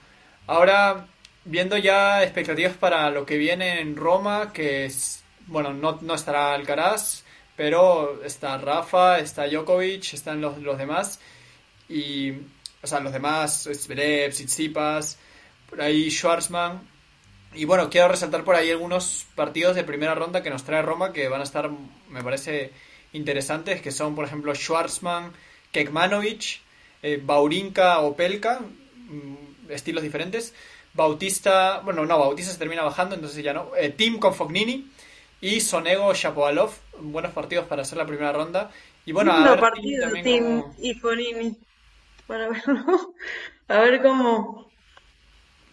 [0.47, 1.07] Ahora,
[1.45, 6.53] viendo ya expectativas para lo que viene en Roma, que es, bueno, no, no estará
[6.53, 7.23] Alcaraz,
[7.55, 11.19] pero está Rafa, está Djokovic, están los, los demás,
[11.89, 12.31] y,
[12.81, 15.17] o sea, los demás, Zverev, Tsitsipas,
[15.69, 16.81] por ahí Schwarzman,
[17.53, 21.11] y bueno, quiero resaltar por ahí algunos partidos de primera ronda que nos trae Roma
[21.11, 21.69] que van a estar,
[22.09, 22.71] me parece,
[23.13, 25.33] interesantes, que son, por ejemplo, Schwarzman,
[25.71, 26.61] Kekmanovic,
[27.03, 30.53] eh, Baurinka o Pelka, mm, estilos diferentes.
[30.93, 33.71] Bautista, bueno, no, Bautista se termina bajando, entonces ya no.
[33.77, 34.91] Eh, Team con Fognini
[35.39, 38.71] y Sonego Shapovalov, buenos partidos para hacer la primera ronda.
[39.05, 41.57] Y bueno, a ver partido, Team, y Fognini,
[42.27, 43.13] para verlo.
[43.67, 44.71] a ver cómo.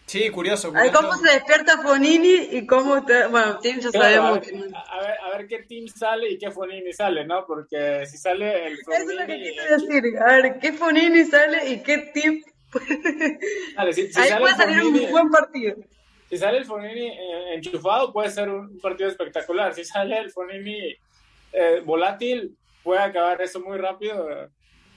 [0.09, 0.69] Sí, curioso.
[0.75, 3.05] A ver cómo se despierta Fonini y cómo.
[3.05, 3.27] Te...
[3.27, 4.39] Bueno, Team ya sabemos.
[4.39, 7.45] A ver, a, ver, a ver qué Team sale y qué Fonini sale, ¿no?
[7.45, 9.03] Porque si sale el Fonini.
[9.03, 10.17] Eso es lo que quiero decir.
[10.17, 12.11] A ver, qué Fonini sale y qué
[13.77, 15.75] Ahí puede salir un buen partido.
[16.29, 19.73] Si sale el Fonini eh, enchufado, puede ser un partido espectacular.
[19.73, 20.95] Si sale el Fonini
[21.51, 24.47] eh, volátil, puede acabar eso muy rápido eh,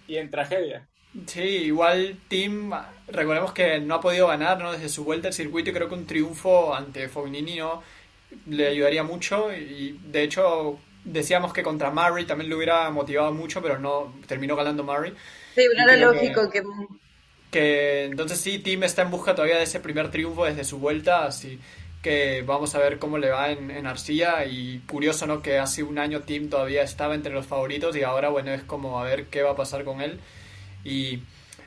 [0.06, 0.86] y en tragedia.
[1.26, 2.72] Sí, igual Team,
[3.08, 4.72] recordemos que no ha podido ganar ¿no?
[4.72, 7.82] desde su vuelta al circuito y creo que un triunfo ante Fognini ¿no?
[8.46, 13.60] le ayudaría mucho y de hecho decíamos que contra Murray también le hubiera motivado mucho,
[13.60, 15.12] pero no terminó ganando Murray.
[15.54, 16.60] Sí, era lógico que...
[16.60, 16.68] que...
[17.52, 21.60] entonces sí, Team está en busca todavía de ese primer triunfo desde su vuelta, así
[22.02, 25.40] que vamos a ver cómo le va en, en Arcilla y curioso, ¿no?
[25.40, 29.00] Que hace un año Team todavía estaba entre los favoritos y ahora, bueno, es como
[29.00, 30.18] a ver qué va a pasar con él
[30.84, 31.22] y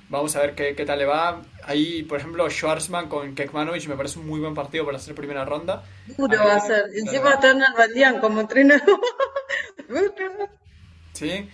[0.09, 1.41] vamos a ver qué, qué tal le va.
[1.63, 5.45] Ahí, por ejemplo, Schwarzman con Kekmanovic me parece un muy buen partido para hacer primera
[5.45, 5.83] ronda.
[6.17, 6.85] Duro va a ser.
[6.93, 8.99] Encima está Nalbandian como entrenador.
[11.13, 11.49] sí.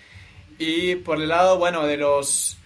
[0.57, 2.57] Y por el lado, bueno, de los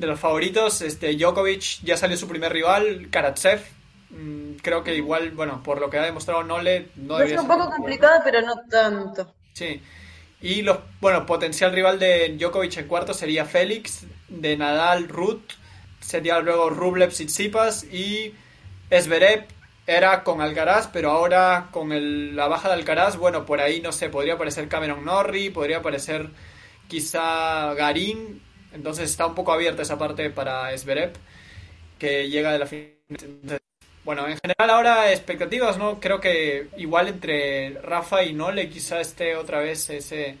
[0.00, 3.60] de los favoritos, este Djokovic ya salió su primer rival, Karatsev.
[4.08, 7.70] Mm, creo que igual, bueno, por lo que ha demostrado Nole, no Es un poco
[7.70, 9.32] complicado, pero no tanto.
[9.52, 9.80] Sí.
[10.40, 15.52] Y los, bueno, potencial rival de Djokovic en cuarto sería Félix, de Nadal, Ruth,
[16.00, 18.34] sería luego Rublev, Tsitsipas y
[18.88, 19.44] Esverev
[19.86, 23.92] era con Alcaraz, pero ahora con el, la baja de Alcaraz, bueno, por ahí no
[23.92, 26.30] sé, podría aparecer Cameron Norrie, podría aparecer
[26.88, 28.40] quizá Garín,
[28.72, 31.12] entonces está un poco abierta esa parte para Esverev,
[31.98, 33.60] que llega de la final.
[34.04, 36.00] Bueno, en general ahora expectativas, ¿no?
[36.00, 40.38] Creo que igual entre Rafa y Nole quizá esté otra vez ese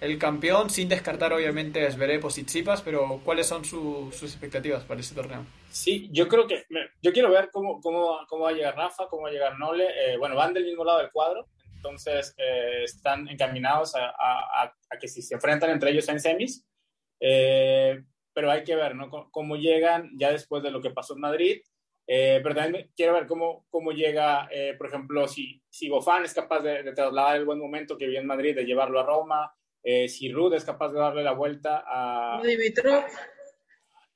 [0.00, 5.00] el campeón, sin descartar obviamente a Zverev o Tsitsipas, pero ¿cuáles son sus expectativas para
[5.00, 5.46] este torneo?
[5.70, 6.64] Sí, yo creo que,
[7.02, 9.86] yo quiero ver cómo, cómo, cómo va a llegar Rafa, cómo va a llegar Nole.
[9.86, 14.98] Eh, bueno, van del mismo lado del cuadro, entonces eh, están encaminados a, a, a,
[14.98, 16.64] que si se enfrentan entre ellos en semis,
[17.20, 18.02] eh,
[18.32, 19.10] pero hay que ver, ¿no?
[19.30, 21.62] cómo llegan ya después de lo que pasó en Madrid
[22.08, 26.32] eh, pero también quiero ver cómo, cómo llega, eh, por ejemplo, si, si Gofán es
[26.32, 29.52] capaz de, trasladar el buen momento que vive en Madrid, de llevarlo a Roma,
[29.82, 32.40] eh, si Rud es capaz de darle la vuelta a...
[32.42, 33.04] Dimitrov.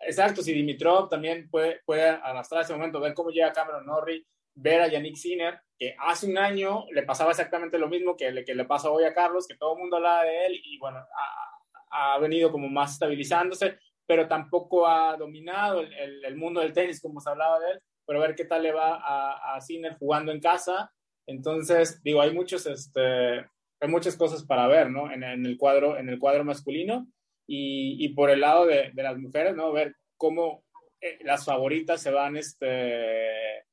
[0.00, 4.24] Exacto, si Dimitrov también puede, puede arrastrar ese momento, ver cómo llega Cameron Norrie,
[4.54, 8.44] ver a Yannick Sinner, que hace un año le pasaba exactamente lo mismo que le,
[8.44, 10.98] que le pasa hoy a Carlos, que todo el mundo hablaba de él y bueno,
[10.98, 11.49] ha,
[11.90, 13.78] ha venido como más estabilizándose
[14.10, 18.18] pero tampoco ha dominado el, el, mundo del tenis como se hablaba de él, pero
[18.18, 20.92] a ver qué tal le va a, a Sinner jugando en casa.
[21.28, 25.12] Entonces, digo, hay muchos, este, hay muchas cosas para ver, ¿no?
[25.12, 27.06] En, en el cuadro, en el cuadro masculino
[27.46, 29.70] y, y por el lado de, de, las mujeres, ¿no?
[29.70, 30.64] Ver cómo
[31.00, 33.64] eh, las favoritas se van, este,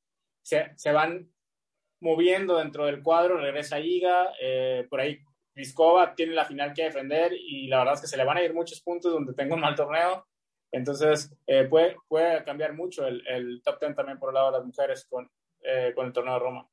[0.42, 1.32] se, se, van
[2.00, 5.18] moviendo dentro del cuadro, regresa Iga, eh, por ahí
[5.58, 8.42] Viscova tiene la final que defender y la verdad es que se le van a
[8.44, 10.24] ir muchos puntos donde tengo un mal torneo.
[10.70, 14.58] Entonces, eh, puede, puede cambiar mucho el, el, top 10 también por el lado de
[14.58, 15.28] las mujeres con,
[15.62, 16.68] eh, con el torneo de Roma.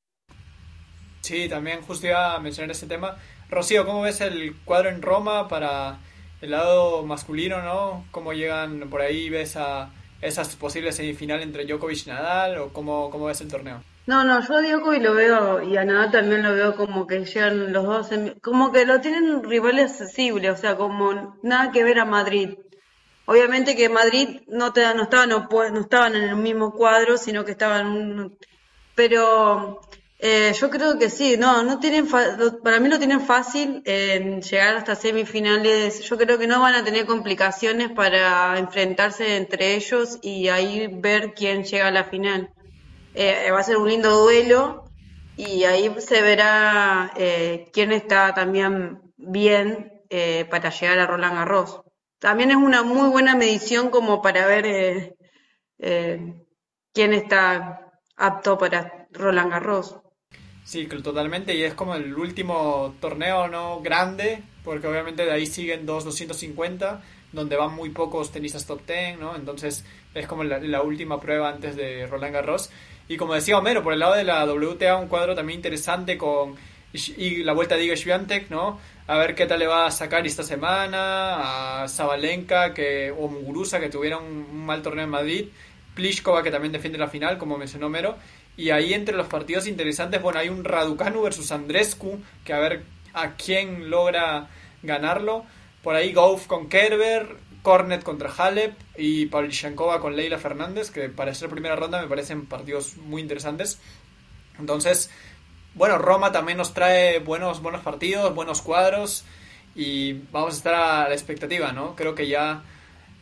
[1.22, 3.18] Sí, también justo iba a mencionar ese tema.
[3.50, 5.98] Rocío, ¿cómo ves el cuadro en Roma para
[6.42, 8.06] el lado masculino, no?
[8.12, 9.32] ¿Cómo llegan por ahí?
[9.32, 9.90] ¿Ves a
[10.22, 13.82] esas posibles semifinales entre Djokovic y Nadal o cómo, cómo ves el torneo?
[14.08, 17.26] No, no, yo a Djokovic lo veo y a Nadal también lo veo como que
[17.26, 18.10] llegan los dos,
[18.42, 22.56] como que lo tienen rivales accesibles, o sea, como nada que ver a Madrid.
[23.26, 27.52] Obviamente que Madrid no, te, no, estaban, no estaban en el mismo cuadro, sino que
[27.52, 28.38] estaban...
[28.94, 29.82] Pero
[30.20, 34.78] eh, yo creo que sí, no, no tienen para mí lo tienen fácil en llegar
[34.78, 36.02] hasta semifinales.
[36.02, 41.34] Yo creo que no van a tener complicaciones para enfrentarse entre ellos y ahí ver
[41.34, 42.55] quién llega a la final.
[43.16, 44.86] Eh, va a ser un lindo duelo
[45.38, 51.86] y ahí se verá eh, quién está también bien eh, para llegar a Roland Garros
[52.26, 55.16] también es una muy buena medición como para ver eh,
[55.78, 56.34] eh,
[56.92, 59.98] quién está apto para Roland Garros.
[60.64, 65.86] Sí, totalmente, y es como el último torneo no grande, porque obviamente de ahí siguen
[65.86, 69.36] dos 250, donde van muy pocos tenistas top 10, ¿no?
[69.36, 69.86] Entonces
[70.16, 72.72] es como la, la, última prueba antes de Roland Garros.
[73.08, 76.56] Y como decía Homero, por el lado de la WTA, un cuadro también interesante con
[76.94, 78.80] y la vuelta de Iga Swiatek, ¿no?
[79.08, 83.80] a ver qué tal le va a sacar esta semana a Zabalenka que, o Muguruza
[83.80, 85.46] que tuvieron un mal torneo en Madrid,
[85.94, 88.18] Pliskova que también defiende la final, como mencionó Mero,
[88.58, 92.84] y ahí entre los partidos interesantes, bueno, hay un Raducanu versus Andrescu, que a ver
[93.14, 94.48] a quién logra
[94.82, 95.46] ganarlo,
[95.84, 97.28] por ahí Goff con Kerber,
[97.66, 102.46] Cornet contra Halep y Pavlyuchenkova con Leila Fernández, que para ser primera ronda me parecen
[102.46, 103.80] partidos muy interesantes.
[104.60, 105.10] Entonces,
[105.74, 109.26] bueno, Roma también nos trae buenos, buenos partidos, buenos cuadros
[109.74, 111.96] y vamos a estar a la expectativa, ¿no?
[111.96, 112.62] Creo que ya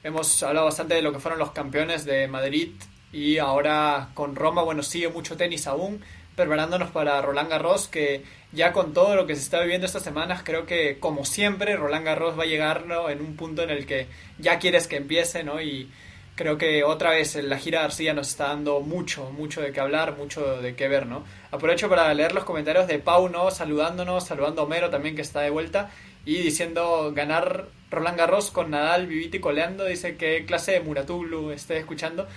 [0.04, 2.72] hemos hablado bastante de lo que fueron los campeones de Madrid
[3.14, 6.04] y ahora con Roma, bueno, sigue mucho tenis aún,
[6.36, 10.42] preparándonos para Roland Garros, que ya con todo lo que se está viviendo estas semanas,
[10.44, 14.08] creo que como siempre Roland Garros va a llegar en un punto en el que
[14.38, 15.62] ya quieres que empiece, ¿no?
[15.62, 15.90] Y
[16.36, 20.18] creo que otra vez la gira García nos está dando mucho, mucho de qué hablar,
[20.18, 21.24] mucho de qué ver, ¿no?
[21.52, 23.52] Aprovecho para leer los comentarios de Pau, ¿no?
[23.52, 25.92] Saludándonos, saludando a Homero también que está de vuelta
[26.26, 31.78] y diciendo ganar Roland Garros con Nadal, Viviti coleando, dice que clase de Muratuglu esté
[31.78, 32.28] escuchando.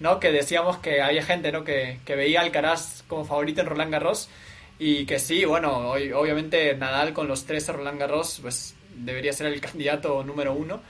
[0.00, 0.20] ¿No?
[0.20, 1.64] Que decíamos que había gente, ¿no?
[1.64, 4.28] Que, que veía al Alcaraz como favorito en Roland Garros
[4.78, 9.46] y que sí, bueno, hoy, obviamente Nadal con los tres Roland Garros, pues debería ser
[9.46, 10.82] el candidato número uno.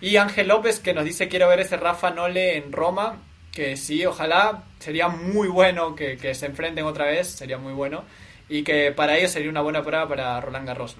[0.00, 3.22] Y Ángel López que nos dice quiero ver ese Rafa Nole en Roma,
[3.52, 8.04] que sí, ojalá, sería muy bueno que, que se enfrenten otra vez, sería muy bueno,
[8.48, 10.96] y que para ellos sería una buena prueba para Roland Garros.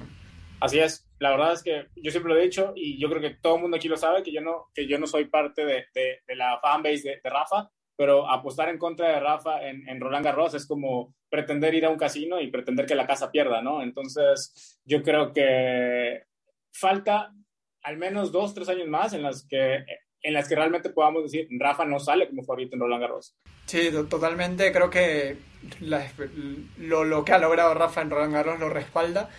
[0.60, 3.36] Así es, la verdad es que yo siempre lo he dicho y yo creo que
[3.40, 5.86] todo el mundo aquí lo sabe, que yo no, que yo no soy parte de,
[5.94, 10.24] de, la fanbase de, de, Rafa, pero apostar en contra de Rafa en, en, Roland
[10.24, 13.82] Garros es como pretender ir a un casino y pretender que la casa pierda, ¿no?
[13.82, 16.24] Entonces, yo creo que
[16.72, 17.32] falta
[17.82, 19.84] al menos dos, tres años más en las que
[20.22, 23.36] en las que realmente podamos decir Rafa no sale como favorito en Roland Garros.
[23.66, 24.72] Sí, totalmente.
[24.72, 25.36] Creo que
[25.80, 26.04] la,
[26.78, 29.30] lo, lo que ha logrado Rafa en Roland Garros lo respalda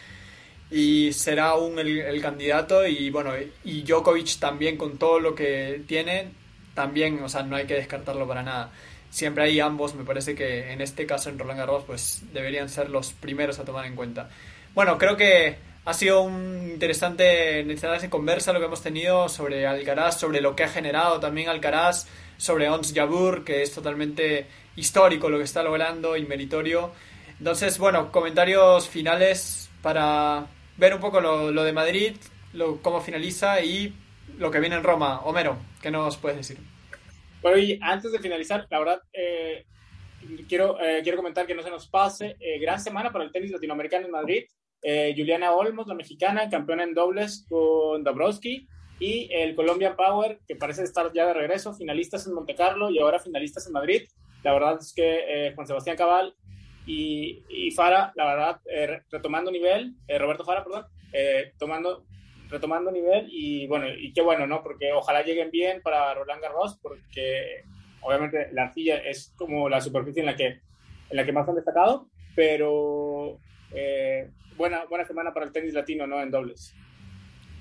[0.70, 3.32] y será aún el, candidato y bueno,
[3.64, 6.30] y Djokovic también con todo lo que tiene,
[6.74, 8.72] también, o sea, no hay que descartarlo para nada.
[9.10, 12.90] Siempre hay ambos, me parece que en este caso en Roland Garros pues deberían ser
[12.90, 14.30] los primeros a tomar en cuenta.
[14.76, 15.56] Bueno, creo que
[15.86, 20.66] ha sido un interesante, interesante conversa lo que hemos tenido sobre Alcaraz, sobre lo que
[20.66, 22.08] ha generado también Alcaraz,
[22.38, 24.46] sobre Ons Jabur, que es totalmente
[24.76, 26.92] histórico lo que está logrando y meritorio.
[27.40, 30.48] Entonces, bueno, comentarios finales para
[30.78, 32.16] ver un poco lo, de Madrid,
[32.54, 33.94] lo, cómo finaliza y
[34.38, 35.22] lo que viene en Roma.
[35.22, 36.58] Homero, ¿qué nos puedes decir?
[37.42, 39.66] Bueno, y antes de finalizar, la verdad, eh,
[40.48, 42.36] quiero, eh, quiero comentar que no se nos pase.
[42.40, 44.44] Eh, gran semana para el tenis latinoamericano en Madrid.
[44.84, 48.68] Juliana Olmos, la mexicana, campeona en dobles con Dabrowski.
[49.00, 53.00] Y el Colombian Power, que parece estar ya de regreso, finalistas en Monte Carlo y
[53.00, 54.04] ahora finalistas en Madrid.
[54.44, 56.36] La verdad es que Juan Sebastián Cabal
[56.88, 62.06] y, y Fara, la verdad, eh, retomando nivel, eh, Roberto Fara, perdón, eh, tomando,
[62.50, 64.64] retomando nivel y bueno, y qué bueno, ¿no?
[64.64, 67.64] Porque ojalá lleguen bien para Roland Garros, porque
[68.02, 71.56] obviamente la arcilla es como la superficie en la que, en la que más han
[71.56, 73.38] destacado, pero
[74.56, 76.22] buena, buena semana para el tenis latino, ¿no?
[76.22, 76.74] En dobles.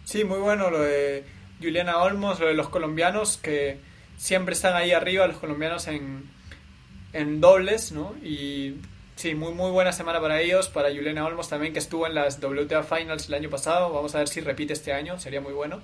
[0.04, 1.24] Sí, muy bueno lo de
[1.60, 3.80] Juliana Olmos, lo de los colombianos que
[4.16, 6.30] siempre están ahí arriba, los colombianos en,
[7.12, 8.14] en dobles, ¿no?
[8.22, 8.76] Y
[9.26, 12.40] Sí, muy, muy buena semana para ellos, para Juliana Olmos también, que estuvo en las
[12.40, 13.92] WTA Finals el año pasado.
[13.92, 15.82] Vamos a ver si repite este año, sería muy bueno.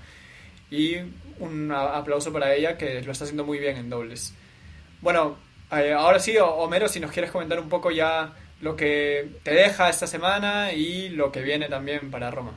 [0.71, 0.99] Y
[1.41, 4.33] un aplauso para ella, que lo está haciendo muy bien en dobles.
[5.01, 5.39] Bueno,
[5.73, 9.89] eh, ahora sí, Homero, si nos quieres comentar un poco ya lo que te deja
[9.89, 12.57] esta semana y lo que viene también para Roma.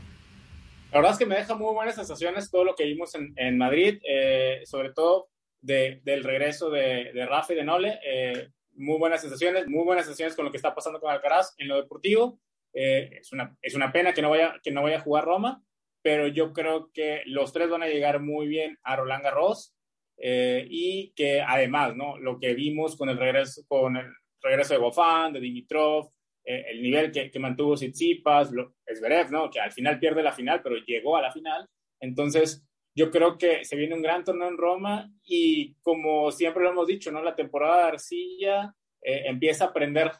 [0.91, 3.57] La verdad es que me deja muy buenas sensaciones todo lo que vimos en, en
[3.57, 5.29] Madrid, eh, sobre todo
[5.61, 7.99] de, del regreso de, de Rafa y de Nole.
[8.05, 11.67] Eh, muy buenas sensaciones, muy buenas sensaciones con lo que está pasando con Alcaraz en
[11.67, 12.39] lo deportivo.
[12.73, 15.63] Eh, es, una, es una pena que no, vaya, que no vaya a jugar Roma,
[16.01, 19.73] pero yo creo que los tres van a llegar muy bien a Roland Garros
[20.17, 22.17] eh, y que además, ¿no?
[22.17, 24.07] Lo que vimos con el regreso, con el
[24.41, 26.11] regreso de Gofán, de Dimitrov,
[26.43, 28.51] eh, el nivel que, que mantuvo Tsitsipas,
[28.93, 29.49] Zverev, ¿no?
[29.49, 31.67] Que al final pierde la final, pero llegó a la final.
[31.99, 36.69] Entonces, yo creo que se viene un gran torneo en Roma y como siempre lo
[36.69, 37.21] hemos dicho, ¿no?
[37.21, 40.11] La temporada de Arcilla eh, empieza a aprender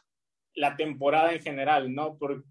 [0.54, 2.16] la temporada en general, ¿no?
[2.18, 2.46] Porque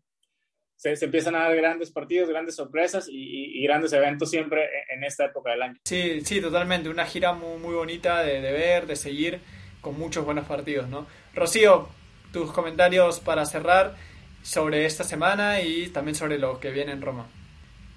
[0.75, 5.03] se, se, empiezan a dar grandes partidos, grandes sorpresas y, y, grandes eventos siempre en
[5.03, 5.79] esta época del año.
[5.85, 6.89] Sí, sí, totalmente.
[6.89, 9.39] Una gira muy, muy bonita de, de ver, de seguir,
[9.79, 11.05] con muchos buenos partidos, ¿no?
[11.33, 11.87] Rocío,
[12.33, 13.95] tus comentarios para cerrar
[14.41, 17.27] sobre esta semana y también sobre lo que viene en Roma.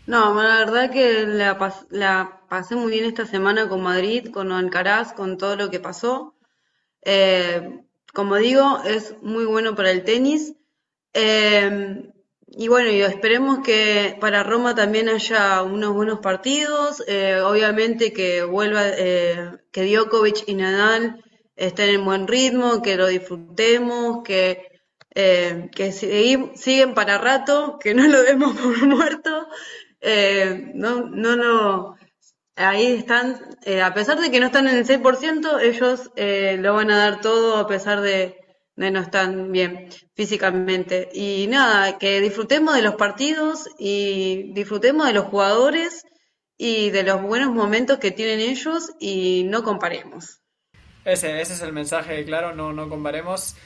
[0.08, 1.58] No, la verdad que la,
[1.90, 6.34] la, pasé muy bien esta semana con Madrid, con Alcaraz, con todo lo que pasó.
[7.02, 7.82] Eh,
[8.14, 10.54] como digo, es muy bueno para el tenis.
[11.12, 12.10] Eh,
[12.46, 17.04] y bueno, esperemos que para Roma también haya unos buenos partidos.
[17.06, 21.22] Eh, obviamente que vuelva, que Djokovic y Nadal
[21.54, 24.80] estén en buen ritmo, que lo disfrutemos, que,
[25.14, 29.48] que siguen para rato, que no lo demos por muerto.
[30.00, 31.96] Eh, no, no, no,
[32.56, 36.74] ahí están, eh, a pesar de que no están en el 6%, ellos eh, lo
[36.74, 38.36] van a dar todo a pesar de,
[38.76, 41.08] de no estar bien físicamente.
[41.12, 46.04] Y nada, que disfrutemos de los partidos y disfrutemos de los jugadores
[46.56, 50.40] y de los buenos momentos que tienen ellos y no comparemos.
[51.04, 53.56] Ese, ese es el mensaje, claro, no, no comparemos.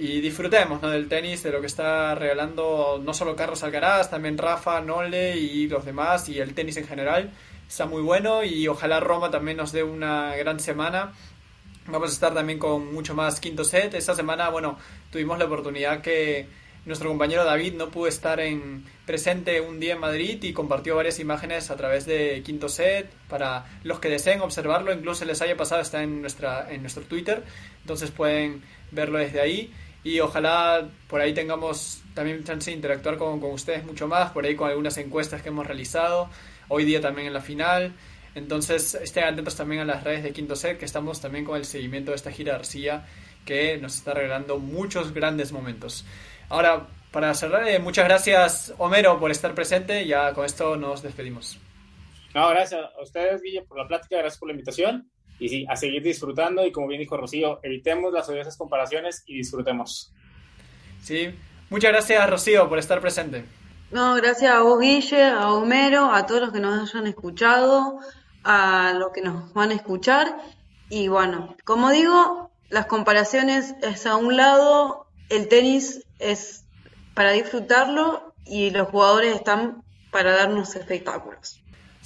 [0.00, 4.80] Y disfrutemos del tenis, de lo que está regalando no solo Carlos Alcaraz, también Rafa,
[4.80, 7.30] Nole y los demás, y el tenis en general.
[7.68, 11.12] Está muy bueno y ojalá Roma también nos dé una gran semana.
[11.86, 13.92] Vamos a estar también con mucho más quinto set.
[13.92, 14.78] Esta semana, bueno,
[15.12, 16.48] tuvimos la oportunidad que
[16.86, 21.20] nuestro compañero David no pudo estar en presente un día en Madrid y compartió varias
[21.20, 25.82] imágenes a través de Quinto Set para los que deseen observarlo, incluso les haya pasado,
[25.82, 27.44] está en nuestra en nuestro Twitter,
[27.82, 29.70] entonces pueden verlo desde ahí
[30.02, 34.44] y ojalá por ahí tengamos también chance de interactuar con, con ustedes mucho más, por
[34.44, 36.30] ahí con algunas encuestas que hemos realizado,
[36.68, 37.92] hoy día también en la final.
[38.34, 41.64] Entonces estén atentos también a las redes de Quinto Set, que estamos también con el
[41.64, 43.06] seguimiento de esta gira García,
[43.44, 46.04] que nos está regalando muchos grandes momentos.
[46.48, 51.58] Ahora, para cerrar, eh, muchas gracias Homero por estar presente, ya con esto nos despedimos.
[52.34, 55.10] No, gracias a ustedes, Guille, por la plática, gracias por la invitación.
[55.40, 59.38] Y sí, a seguir disfrutando y como bien dijo Rocío, evitemos las odiosas comparaciones y
[59.38, 60.12] disfrutemos.
[61.02, 61.34] Sí,
[61.70, 63.44] muchas gracias Rocío por estar presente.
[63.90, 67.98] No, gracias a vos, Guille, a Homero, a todos los que nos hayan escuchado,
[68.44, 70.36] a los que nos van a escuchar.
[70.88, 76.64] Y bueno, como digo, las comparaciones es a un lado, el tenis es
[77.14, 79.82] para disfrutarlo y los jugadores están
[80.12, 81.60] para darnos espectáculos.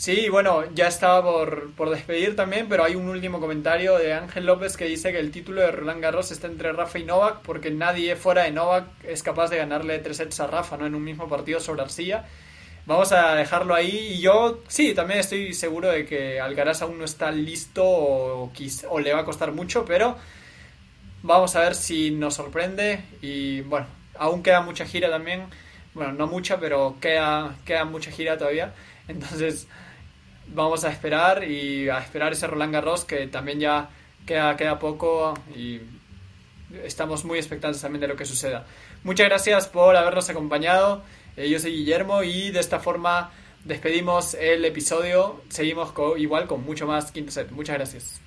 [0.05, 4.45] Sí, bueno, ya estaba por, por, despedir también, pero hay un último comentario de Ángel
[4.45, 7.71] López que dice que el título de Roland Garros está entre Rafa y Novak porque
[7.71, 10.85] nadie fuera de Novak es capaz de ganarle tres sets a Rafa, ¿no?
[10.85, 12.27] En un mismo partido sobre Arcilla.
[12.85, 17.07] Vamos a dejarlo ahí y yo sí, también estoy seguro de que Alcaraz aún no
[17.07, 18.51] está listo o,
[19.03, 20.19] le va a costar mucho, pero
[21.23, 23.87] vamos a ver si nos sorprende y bueno,
[24.19, 25.47] aún queda mucha gira también,
[25.95, 28.75] bueno, no mucha, pero queda, queda mucha gira todavía,
[29.09, 29.67] entonces
[30.49, 33.89] vamos a esperar y a esperar ese Roland Garros que también ya
[34.27, 35.81] queda, queda poco y
[36.85, 38.67] estamos muy expectantes también de lo que suceda.
[39.03, 41.03] Muchas gracias por habernos acompañado.
[41.37, 43.31] Eh, yo soy Guillermo y de esta forma
[43.65, 45.43] despedimos el episodio.
[45.49, 47.51] Seguimos igual con mucho más quinto set.
[47.51, 48.21] Muchas gracias.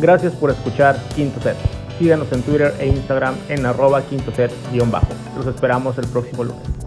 [0.00, 1.79] Gracias por escuchar Quinto Set.
[2.00, 5.12] Síganos en Twitter e Instagram en arroba quinto set-bajo.
[5.36, 6.79] Los esperamos el próximo lunes.